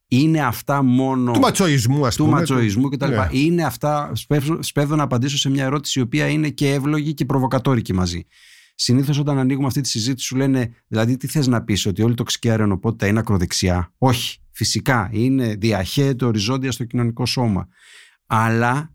[0.08, 1.32] Είναι αυτά μόνο.
[1.32, 2.28] Του ματσοϊσμού, ας πούμε.
[2.28, 3.08] Του ματσοϊσμού κτλ.
[3.08, 3.28] Ναι.
[3.30, 4.12] Είναι αυτά.
[4.60, 8.26] Σπέβδω να απαντήσω σε μια ερώτηση η οποία είναι και εύλογη και προβοκατόρικη μαζί.
[8.74, 12.12] Συνήθως όταν ανοίγουμε αυτή τη συζήτηση σου λένε, δηλαδή, τι θες να πεις, ότι όλη
[12.12, 14.38] η τοξική αερονοπότητα είναι ακροδεξιά; Όχι.
[14.56, 17.68] Φυσικά είναι διαχέεται οριζόντια στο κοινωνικό σώμα.
[18.26, 18.93] Αλλά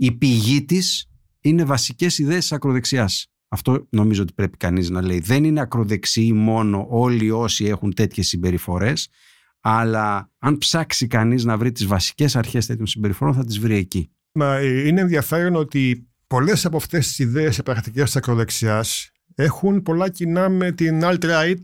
[0.00, 3.26] η πηγή της είναι βασικές ιδέες της ακροδεξιάς.
[3.48, 5.20] Αυτό νομίζω ότι πρέπει κανείς να λέει.
[5.20, 9.08] Δεν είναι ακροδεξιοί μόνο όλοι όσοι έχουν τέτοιες συμπεριφορές,
[9.60, 14.10] αλλά αν ψάξει κανείς να βρει τις βασικές αρχές τέτοιων συμπεριφορών, θα τις βρει εκεί.
[14.32, 20.08] Μα ε, είναι ενδιαφέρον ότι πολλές από αυτές τις ιδέες πρακτικέ της ακροδεξιάς έχουν πολλά
[20.08, 21.62] κοινά με την alt-right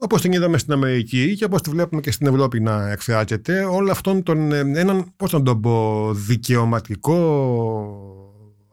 [0.00, 3.90] Όπως την είδαμε στην Αμερική και όπως τη βλέπουμε και στην Ευρώπη να εκφράζεται, όλο
[3.90, 7.16] αυτόν τον ε, έναν, πώς να τον πω, δικαιωματικό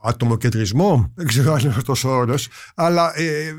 [0.02, 3.54] ατομοκεντρισμό, δεν ξέρω αν είναι αυτός ο όρος, αλλά ε,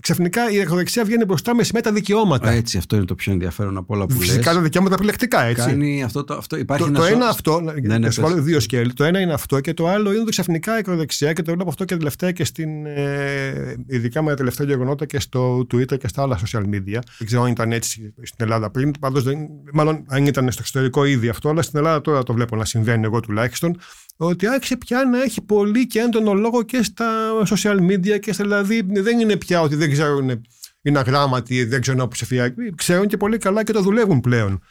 [0.00, 2.50] ξαφνικά η ακροδεξιά βγαίνει μπροστά με τα δικαιώματα.
[2.50, 4.28] Έτσι, αυτό είναι το πιο ενδιαφέρον από όλα που λες.
[4.28, 5.66] Φυσικά τα δικαιώματα επιλεκτικά, έτσι.
[5.66, 8.92] Κάνει αυτό, το, αυτό υπάρχει το, το ένα αυτό, ναι, ναι, δύο σκέλη.
[8.92, 11.68] Το ένα είναι αυτό και το άλλο είναι ότι ξαφνικά η ακροδεξιά και το βλέπω
[11.68, 16.08] αυτό και τελευταία και στην, ε, ειδικά με τα τελευταία γεγονότα και στο Twitter και
[16.08, 16.98] στα άλλα social media.
[17.18, 19.24] Δεν ξέρω αν ήταν έτσι στην Ελλάδα πριν, πάντως,
[19.72, 23.04] μάλλον αν ήταν στο εξωτερικό ήδη αυτό, αλλά στην Ελλάδα τώρα το βλέπω να συμβαίνει
[23.04, 23.76] εγώ τουλάχιστον
[24.16, 27.06] ότι άρχισε πια να έχει πολύ και έντονο λόγο και στα
[27.48, 30.42] social media και στα δηλαδή δεν είναι πια ότι δεν ξέρουν
[30.82, 34.62] είναι αγράμματοι, δεν ξέρουν ψηφιακοί, ξέρουν και πολύ καλά και το δουλεύουν πλέον.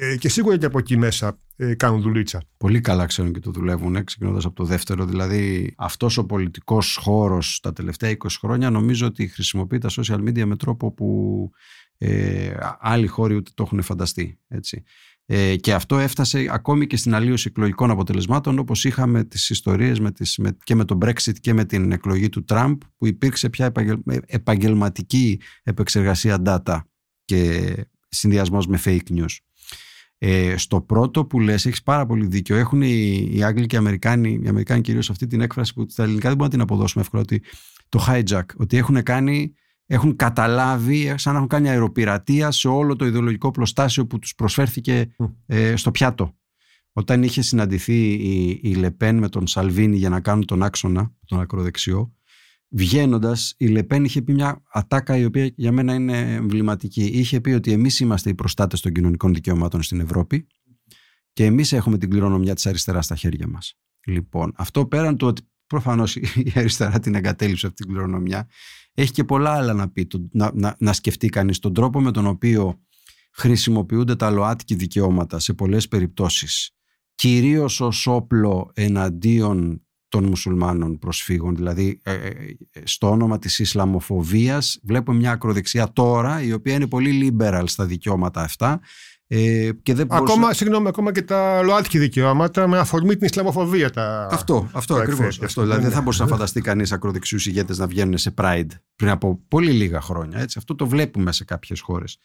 [0.00, 2.42] Ε, και σίγουρα και από εκεί μέσα ε, κάνουν δουλίτσα.
[2.56, 5.04] Πολύ καλά ξέρουν και το δουλεύουν, ε, ξεκινώντας από το δεύτερο.
[5.04, 10.44] Δηλαδή, αυτός ο πολιτικός χώρος τα τελευταία 20 χρόνια νομίζω ότι χρησιμοποιεί τα social media
[10.44, 11.50] με τρόπο που
[11.98, 14.38] ε, άλλοι χώροι ούτε το έχουν φανταστεί.
[14.48, 14.82] Έτσι.
[15.26, 20.12] Ε, και αυτό έφτασε ακόμη και στην αλλίωση εκλογικών αποτελεσμάτων όπως είχαμε τις ιστορίες με
[20.12, 23.72] τις, με, και με τον Brexit και με την εκλογή του Τραμπ που υπήρξε πια
[24.26, 26.78] επαγγελματική επεξεργασία data
[27.24, 27.74] και
[28.08, 29.36] συνδυασμός με fake news.
[30.18, 33.78] Ε, στο πρώτο που λες έχεις πάρα πολύ δίκιο έχουν οι, οι Άγγλοι και οι
[33.78, 37.02] Αμερικάνοι οι Αμερικάνοι κυρίως αυτή την έκφραση που στα ελληνικά δεν μπορούμε να την αποδώσουμε
[37.02, 37.42] εύκολα ότι
[37.88, 39.54] το hijack ότι έχουν κάνει
[39.86, 45.14] έχουν καταλάβει, σαν να έχουν κάνει αεροπειρατεία σε όλο το ιδεολογικό πλωστάσιο που τους προσφέρθηκε
[45.46, 46.36] ε, στο πιάτο.
[46.92, 51.40] Όταν είχε συναντηθεί η, η Λεπέν με τον Σαλβίνη για να κάνουν τον άξονα, τον
[51.40, 52.14] ακροδεξιό,
[52.68, 57.04] βγαίνοντας, η Λεπέν είχε πει μια ατάκα η οποία για μένα είναι εμβληματική.
[57.04, 60.46] Είχε πει ότι εμείς είμαστε οι προστάτες των κοινωνικών δικαιωμάτων στην Ευρώπη
[61.32, 63.74] και εμείς έχουμε την κληρονομιά της αριστεράς στα χέρια μας.
[64.06, 68.48] Λοιπόν, αυτό πέραν του ότι προφανώς η αριστερά την εγκατέλειψε αυτή την κληρονομιά,
[68.94, 72.26] έχει και πολλά άλλα να πει, να, να, να σκεφτεί κανείς τον τρόπο με τον
[72.26, 72.80] οποίο
[73.32, 76.70] χρησιμοποιούνται τα ΛΟΑΤΚΙ δικαιώματα σε πολλές περιπτώσεις
[77.14, 81.56] κυρίως ως όπλο εναντίον των μουσουλμάνων προσφύγων.
[81.56, 82.32] Δηλαδή, ε, ε,
[82.84, 88.40] στο όνομα της Ισλαμοφοβίας βλέπουμε μια ακροδεξιά τώρα, η οποία είναι πολύ liberal στα δικαιώματα
[88.40, 88.80] αυτά
[89.34, 90.54] ε, και δεν ακόμα, μπορούσε...
[90.54, 93.90] συγγνώμη, ακόμα και τα ΛΟΑΤΚΙ δικαιώματα με αφορμή την Ισλαμοφοβία.
[93.90, 94.28] Τα...
[94.30, 95.38] Αυτό, αυτό ακριβώς.
[95.54, 98.66] Δηλαδή δεν θα μπορούσε να φανταστεί κανείς ακροδεξιούς ηγέτες να βγαίνουν σε Pride
[98.96, 100.38] πριν από πολύ λίγα χρόνια.
[100.38, 100.58] Έτσι.
[100.58, 102.18] Αυτό το βλέπουμε σε κάποιες χώρες.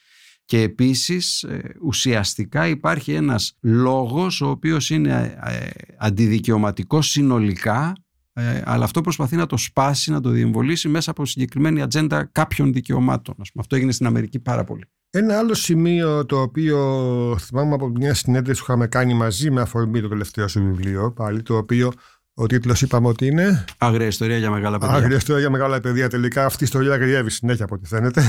[0.46, 5.68] Και επίσης ε, ουσιαστικά υπάρχει ένας λόγος ο οποίος είναι ε,
[5.98, 7.94] αντιδικαιωματικός συνολικά
[8.34, 12.74] ε, αλλά αυτό προσπαθεί να το σπάσει, να το διεμβολήσει μέσα από συγκεκριμένη ατζέντα κάποιων
[12.74, 13.36] δικαιωμάτων.
[13.60, 14.84] Αυτό έγινε στην Αμερική πάρα πολύ.
[15.18, 16.78] Ένα άλλο σημείο το οποίο
[17.40, 21.42] θυμάμαι από μια συνέντευξη που είχαμε κάνει μαζί με αφορμή το τελευταίο σου βιβλίο, πάλι
[21.42, 21.92] το οποίο
[22.34, 23.66] ο τίτλος είπαμε ότι είναι.
[23.78, 24.96] Άγρια ιστορία για μεγάλα παιδιά.
[24.96, 26.10] Άγρια ιστορία για μεγάλα παιδιά.
[26.10, 28.24] Τελικά αυτή η ιστορία αγριεύει συνέχεια από ό,τι φαίνεται.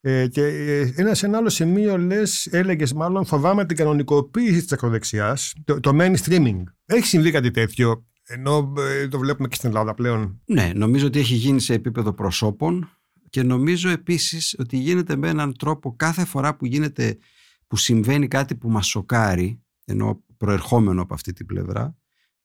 [0.00, 4.72] Ε, και ε, ένα, σε ένα άλλο σημείο λες, έλεγες μάλλον, φοβάμαι την κανονικοποίηση της
[4.72, 6.62] ακροδεξιάς, το, το mainstreaming.
[6.86, 10.40] Έχει συμβεί κάτι τέτοιο, ενώ ε, το βλέπουμε και στην Ελλάδα πλέον.
[10.44, 12.90] Ναι, νομίζω ότι έχει γίνει σε επίπεδο προσώπων
[13.30, 17.18] και νομίζω επίσης ότι γίνεται με έναν τρόπο κάθε φορά που γίνεται
[17.66, 21.96] που συμβαίνει κάτι που μας σοκάρει ενώ προερχόμενο από αυτή την πλευρά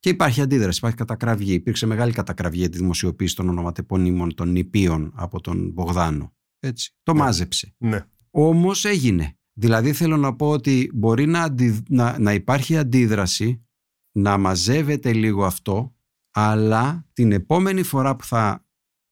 [0.01, 1.53] και υπάρχει αντίδραση, υπάρχει κατακραυγή.
[1.53, 6.33] Υπήρξε μεγάλη κατακραυγή για τη δημοσιοποίηση των ονοματεπωνύμων των νηπίων από τον Μπογδάνο.
[6.59, 6.95] Έτσι.
[7.03, 7.19] Το ναι.
[7.19, 7.75] μάζεψε.
[7.77, 8.05] Ναι.
[8.31, 9.37] Όμως έγινε.
[9.53, 11.55] Δηλαδή θέλω να πω ότι μπορεί να,
[11.87, 13.65] να, να υπάρχει αντίδραση,
[14.11, 15.95] να μαζεύεται λίγο αυτό,
[16.31, 18.65] αλλά την επόμενη φορά που θα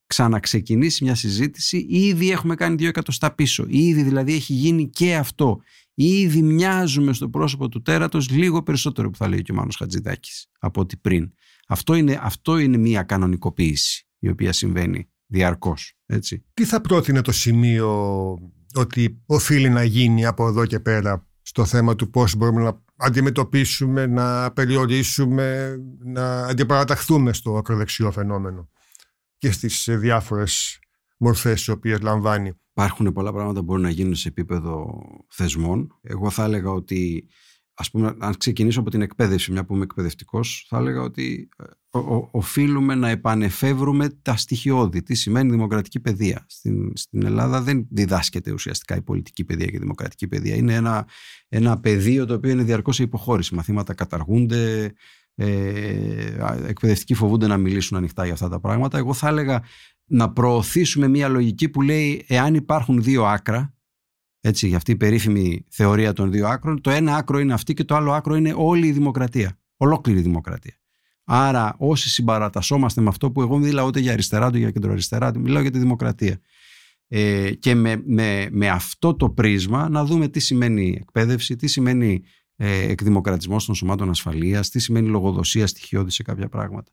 [0.09, 3.65] ξαναξεκινήσει μια συζήτηση, ήδη έχουμε κάνει δύο εκατοστά πίσω.
[3.67, 5.61] Ήδη δηλαδή έχει γίνει και αυτό.
[5.93, 10.47] Ήδη μοιάζουμε στο πρόσωπο του τέρατος λίγο περισσότερο που θα λέει και ο Μάνος Χατζηδάκης
[10.59, 11.31] από ότι πριν.
[11.67, 15.93] Αυτό είναι, αυτό είναι μια κανονικοποίηση η οποία συμβαίνει διαρκώς.
[16.05, 16.45] Έτσι.
[16.53, 17.89] Τι θα πρότεινε το σημείο
[18.73, 24.05] ότι οφείλει να γίνει από εδώ και πέρα στο θέμα του πώς μπορούμε να αντιμετωπίσουμε,
[24.05, 28.69] να περιορίσουμε, να αντιπαραταχθούμε στο ακροδεξιό φαινόμενο;
[29.39, 30.79] Και στις διάφορες
[31.17, 32.51] μορφές τις οποίες λαμβάνει.
[32.71, 35.99] Υπάρχουν πολλά πράγματα που μπορούν να γίνουν σε επίπεδο θεσμών.
[36.01, 37.27] Εγώ θα έλεγα ότι,
[37.73, 41.63] ας πούμε, αν ξεκινήσω από την εκπαίδευση, μια που είμαι εκπαιδευτικός, θα έλεγα ότι ε,
[42.31, 45.03] οφείλουμε να επανεφεύρουμε τα στοιχειώδη.
[45.03, 46.45] Τι σημαίνει δημοκρατική παιδεία.
[46.49, 50.55] Στην, στην Ελλάδα δεν διδάσκεται ουσιαστικά η πολιτική παιδεία και η δημοκρατική παιδεία.
[50.55, 51.07] Είναι ένα,
[51.47, 53.55] ένα πεδίο το οποίο είναι διαρκώς σε υποχώρηση.
[53.55, 54.89] Μαθήματα καταργούνται, ε,
[56.67, 58.97] εκπαιδευτικοί φοβούνται να μιλήσουν ανοιχτά για αυτά τα πράγματα.
[58.97, 59.63] Εγώ θα έλεγα
[60.05, 63.73] να προωθήσουμε μια λογική που λέει εάν υπάρχουν δύο άκρα,
[64.41, 67.83] έτσι, για αυτή η περίφημη θεωρία των δύο άκρων, το ένα άκρο είναι αυτή και
[67.83, 69.59] το άλλο άκρο είναι όλη η δημοκρατία.
[69.77, 70.73] Ολόκληρη η δημοκρατία.
[71.23, 75.61] Άρα, όσοι συμπαρατασσόμαστε με αυτό που εγώ μιλάω ούτε για αριστερά, ούτε για κεντροαριστερά, μιλάω
[75.61, 76.39] για τη δημοκρατία.
[77.07, 82.23] Ε, και με, με, με αυτό το πρίσμα να δούμε τι σημαίνει εκπαίδευση, τι σημαίνει
[82.61, 86.91] ε, εκδημοκρατισμός των σωμάτων ασφαλείας, τι σημαίνει λογοδοσία στοιχειώδη σε κάποια πράγματα.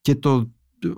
[0.00, 0.50] Και το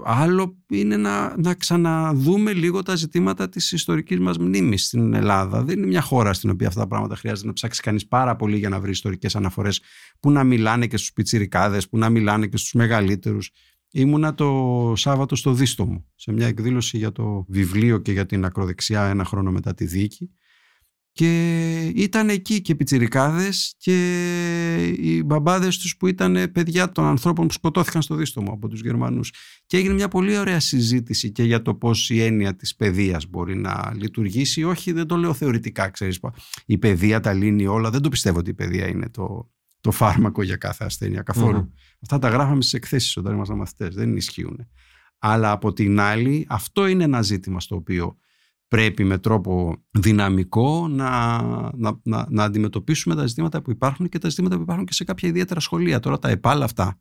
[0.04, 5.62] άλλο είναι να, να ξαναδούμε λίγο τα ζητήματα της ιστορικής μας μνήμης στην Ελλάδα.
[5.62, 8.58] Δεν είναι μια χώρα στην οποία αυτά τα πράγματα χρειάζεται να ψάξει κανείς πάρα πολύ
[8.58, 9.80] για να βρει ιστορικές αναφορές
[10.20, 13.50] που να μιλάνε και στους πιτσιρικάδες, που να μιλάνε και στους μεγαλύτερους.
[13.90, 19.04] Ήμουνα το Σάββατο στο Δίστομο σε μια εκδήλωση για το βιβλίο και για την ακροδεξιά
[19.04, 20.30] ένα χρόνο μετά τη δίκη
[21.18, 23.96] και ήταν εκεί και πιτσιρικάδες και
[24.98, 29.32] οι μπαμπάδες τους που ήταν παιδιά των ανθρώπων που σκοτώθηκαν στο δίστομο από τους Γερμανούς.
[29.66, 33.56] Και έγινε μια πολύ ωραία συζήτηση και για το πώς η έννοια της παιδείας μπορεί
[33.56, 34.64] να λειτουργήσει.
[34.64, 36.20] Όχι, δεν το λέω θεωρητικά, ξέρεις.
[36.66, 37.90] Η παιδεία τα λύνει όλα.
[37.90, 39.50] Δεν το πιστεύω ότι η παιδεία είναι το,
[39.80, 41.22] το φάρμακο για κάθε ασθένεια
[42.02, 43.94] Αυτά τα γράφαμε στις εκθέσεις όταν ήμασταν μαθητές.
[43.94, 44.68] Δεν ισχύουν.
[45.18, 48.16] Αλλά από την άλλη, αυτό είναι ένα ζήτημα στο οποίο
[48.68, 51.42] πρέπει με τρόπο δυναμικό να,
[51.76, 55.04] να, να, να, αντιμετωπίσουμε τα ζητήματα που υπάρχουν και τα ζητήματα που υπάρχουν και σε
[55.04, 56.00] κάποια ιδιαίτερα σχολεία.
[56.00, 57.00] Τώρα τα ΕΠΑΛ αυτά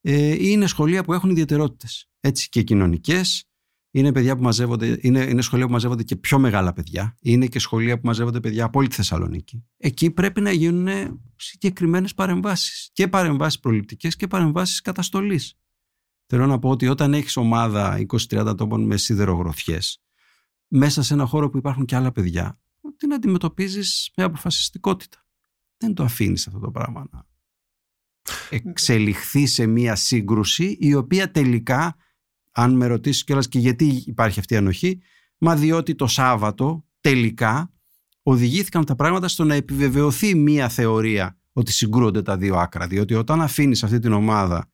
[0.00, 2.10] ε, είναι σχολεία που έχουν ιδιαιτερότητες.
[2.20, 3.48] Έτσι και κοινωνικές.
[3.90, 7.16] Είναι, παιδιά που μαζεύονται, είναι, είναι σχολεία που μαζεύονται και πιο μεγάλα παιδιά.
[7.20, 9.64] Είναι και σχολεία που μαζεύονται παιδιά από όλη τη Θεσσαλονίκη.
[9.76, 12.90] Εκεί πρέπει να γίνουν συγκεκριμένες παρεμβάσεις.
[12.92, 15.58] Και παρεμβάσεις προληπτικές και παρεμβάσεις καταστολής.
[16.26, 20.03] Θέλω να πω ότι όταν έχεις ομάδα 20-30 ατόμων με σιδερογροθιές
[20.68, 22.58] μέσα σε ένα χώρο που υπάρχουν και άλλα παιδιά,
[22.96, 25.26] την αντιμετωπίζεις με αποφασιστικότητα.
[25.76, 27.26] Δεν το αφήνεις αυτό το πράγμα να
[28.50, 31.96] εξελιχθεί σε μία σύγκρουση η οποία τελικά,
[32.52, 35.00] αν με ρωτήσεις κιόλας και γιατί υπάρχει αυτή η ανοχή,
[35.38, 37.72] μα διότι το Σάββατο τελικά
[38.22, 42.86] οδηγήθηκαν τα πράγματα στο να επιβεβαιωθεί μία θεωρία ότι συγκρούονται τα δύο άκρα.
[42.86, 44.72] Διότι όταν αφήνεις αυτή την ομάδα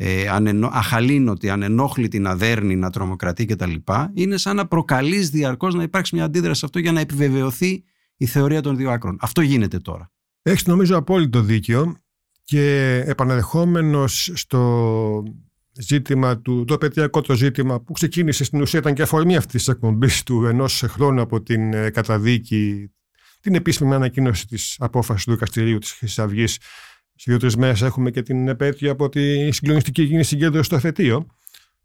[0.00, 3.74] ε, ανενο, αχαλήνωτη, ανενόχλητη να δέρνει, να τρομοκρατεί κτλ.
[4.14, 7.84] Είναι σαν να προκαλείς διαρκώς να υπάρξει μια αντίδραση σε αυτό για να επιβεβαιωθεί
[8.16, 9.16] η θεωρία των δύο άκρων.
[9.20, 10.10] Αυτό γίνεται τώρα.
[10.42, 11.96] Έχεις νομίζω απόλυτο δίκιο
[12.44, 15.22] και επανερχόμενο στο
[15.78, 19.74] ζήτημα του, το παιδιακό το ζήτημα που ξεκίνησε στην ουσία ήταν και αφορμή αυτής της
[19.74, 22.92] εκπομπής του ενός χρόνου από την ε, καταδίκη,
[23.40, 26.58] την επίσημη ανακοίνωση της απόφασης του δικαστηρίου της Χρυσής Αυγής
[27.18, 31.26] σε δύο-τρεις μέρες έχουμε και την επέτειο από τη συγκλονιστική εκείνη συγκέντρωση στο εφετείο.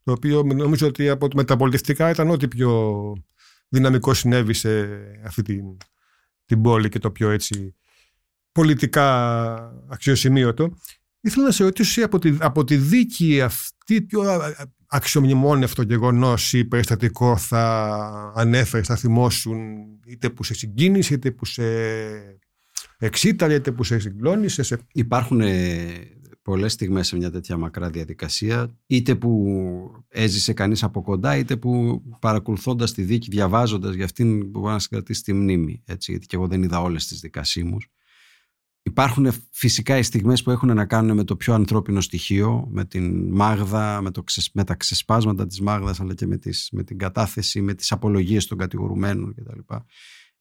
[0.04, 3.14] Το οποίο νομίζω ότι από το μεταπολιτευτικά ήταν ό,τι πιο
[3.70, 4.88] δυναμικό συνέβη σε
[5.26, 5.78] αυτή την,
[6.46, 7.76] την πόλη και το πιο έτσι
[8.52, 9.56] πολιτικά
[9.90, 10.74] αξιοσημείωτο.
[11.22, 14.24] Ήθελα να σε ρωτήσω από τη, από τη δίκη αυτή πιο
[14.88, 19.60] αξιομνημόνευτο γεγονός ή περιστατικό θα ανέφερε, θα θυμώσουν
[20.06, 21.64] είτε που σε συγκίνησε είτε που σε
[23.06, 24.64] εξήταρε είτε που σε συγκλώνησε.
[24.64, 24.80] Σε...
[24.94, 25.88] Υπάρχουν ε,
[26.42, 29.48] πολλές στιγμές σε μια τέτοια μακρά διαδικασία είτε που
[30.08, 34.80] έζησε κανείς από κοντά είτε που παρακολουθώντας τη δίκη διαβάζοντας για αυτήν που μπορεί να
[34.80, 37.92] συγκρατήσει τη μνήμη έτσι, γιατί και εγώ δεν είδα όλες τις δικασίμους
[38.86, 43.34] Υπάρχουν φυσικά οι στιγμές που έχουν να κάνουν με το πιο ανθρώπινο στοιχείο, με την
[43.34, 47.62] Μάγδα, με, το, με τα ξεσπάσματα της Μάγδας, αλλά και με, τις, με την κατάθεση,
[47.62, 49.60] με τις απολογίες των κατηγορουμένων κτλ.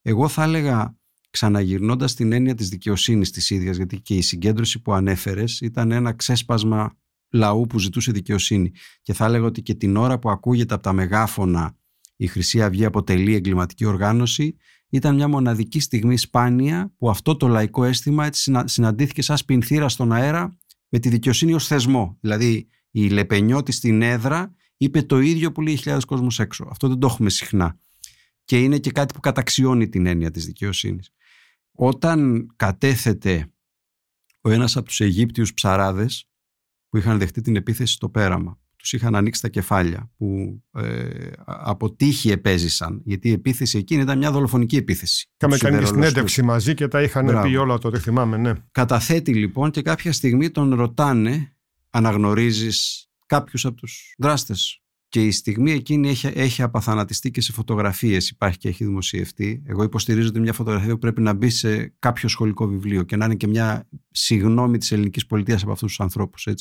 [0.02, 0.96] Εγώ θα έλεγα
[1.32, 6.12] Ξαναγυρνώντας την έννοια της δικαιοσύνης της ίδιας, γιατί και η συγκέντρωση που ανέφερες ήταν ένα
[6.12, 6.96] ξέσπασμα
[7.30, 8.70] λαού που ζητούσε δικαιοσύνη.
[9.02, 11.76] Και θα έλεγα ότι και την ώρα που ακούγεται από τα μεγάφωνα
[12.16, 14.56] η Χρυσή Αυγή αποτελεί εγκληματική οργάνωση,
[14.88, 20.12] ήταν μια μοναδική στιγμή σπάνια που αυτό το λαϊκό αίσθημα έτσι συναντήθηκε σαν σπινθήρα στον
[20.12, 20.58] αέρα
[20.88, 22.16] με τη δικαιοσύνη ως θεσμό.
[22.20, 26.66] Δηλαδή η Λεπενιώτη στην έδρα είπε το ίδιο που λέει χιλιάδες κόσμος έξω.
[26.70, 27.78] Αυτό δεν το έχουμε συχνά.
[28.44, 31.12] Και είναι και κάτι που καταξιώνει την έννοια της δικαιοσύνης.
[31.72, 33.52] Όταν κατέθεται
[34.40, 36.28] ο ένας από τους Αιγύπτιους ψαράδες
[36.88, 41.94] που είχαν δεχτεί την επίθεση στο πέραμα, τους είχαν ανοίξει τα κεφάλια που ε, από
[41.94, 45.30] τύχη επέζησαν γιατί η επίθεση εκείνη ήταν μια δολοφονική επίθεση.
[45.36, 47.48] Είχαμε κάνει και συνέντευξη μαζί και τα είχαν Μπράβο.
[47.48, 48.52] πει όλα το θυμάμαι, ναι.
[48.70, 51.56] Καταθέτει λοιπόν και κάποια στιγμή τον ρωτάνε
[51.90, 54.81] αναγνωρίζεις κάποιους από τους δράστες
[55.12, 58.28] και η στιγμή εκείνη έχει, έχει απαθανατιστεί και σε φωτογραφίες.
[58.28, 59.62] Υπάρχει και έχει δημοσιευτεί.
[59.66, 63.24] Εγώ υποστηρίζω ότι μια φωτογραφία που πρέπει να μπει σε κάποιο σχολικό βιβλίο και να
[63.24, 66.46] είναι και μια συγνώμη της ελληνικής πολιτείας από αυτούς τους ανθρώπους.
[66.46, 66.56] Ε,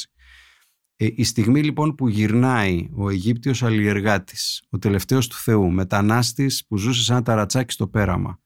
[0.95, 7.03] η στιγμή λοιπόν που γυρνάει ο Αιγύπτιος αλλιεργάτης, ο τελευταίος του Θεού, μετανάστης που ζούσε
[7.03, 8.39] σαν ένα ταρατσάκι στο πέραμα,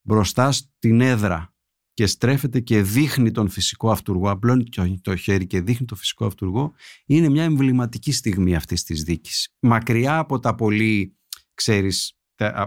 [0.00, 1.53] μπροστά στην έδρα
[1.94, 4.64] και στρέφεται και δείχνει τον φυσικό αυτούργο, απλώνει
[5.02, 6.72] το χέρι και δείχνει τον φυσικό αυτούργο,
[7.06, 9.54] είναι μια εμβληματική στιγμή αυτής της δίκης.
[9.60, 11.16] Μακριά από τα πολύ,
[11.54, 12.16] ξέρεις,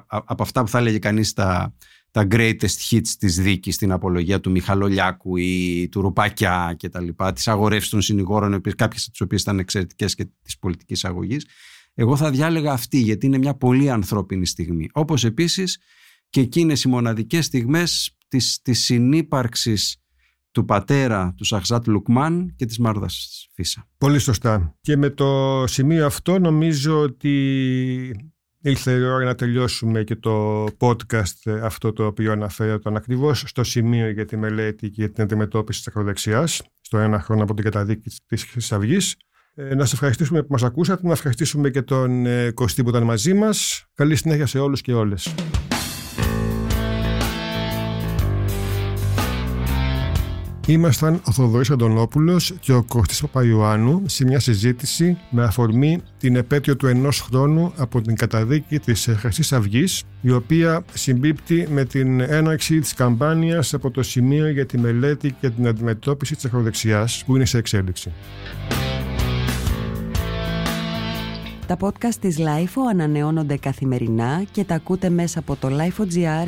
[0.08, 1.76] από αυτά που θα έλεγε κανείς τα,
[2.12, 7.34] τα greatest hits της δίκης στην απολογία του Μιχαλολιάκου ή του Ρουπάκια και τα λοιπά,
[7.34, 11.46] τις αγορεύσεις των συνηγόρων, κάποιες από τις οποίες ήταν εξαιρετικές και της πολιτικής αγωγής.
[11.94, 14.90] Εγώ θα διάλεγα αυτή γιατί είναι μια πολύ ανθρώπινη στιγμή.
[14.94, 15.80] Όπως επίσης
[16.30, 20.02] και εκείνες οι μοναδικές στιγμές της, της συνύπαρξης
[20.52, 23.88] του πατέρα του Σαχζάτ Λουκμάν και της Μάρδας Φίσα.
[23.98, 24.76] Πολύ σωστά.
[24.82, 31.60] Και με το σημείο αυτό νομίζω ότι ήρθε η ώρα να τελειώσουμε και το podcast
[31.62, 35.88] αυτό το οποίο αναφέρεται ακριβώς στο σημείο για τη μελέτη και για την αντιμετώπιση της
[35.88, 39.16] ακροδεξιάς στο ένα χρόνο από την καταδίκη της Χρυσής Αυγής.
[39.54, 43.04] Ε, να σας ευχαριστήσουμε που μας ακούσατε, να ευχαριστήσουμε και τον ε, Κωστή που ήταν
[43.04, 43.86] μαζί μας.
[43.94, 45.34] Καλή συνέχεια σε όλους και όλες.
[50.70, 56.76] Ήμασταν ο Θοδωρής Αντωνόπουλος και ο Κωστής Παπαϊωάννου σε μια συζήτηση με αφορμή την επέτειο
[56.76, 62.80] του ενός χρόνου από την καταδίκη της Χρυσής Αυγής, η οποία συμπίπτει με την έναρξη
[62.80, 67.46] της καμπάνιας από το σημείο για τη μελέτη και την αντιμετώπιση της ακροδεξιάς που είναι
[67.46, 68.12] σε εξέλιξη.
[71.68, 76.48] Τα podcast της LIFO ανανεώνονται καθημερινά και τα ακούτε μέσα από το LIFO.gr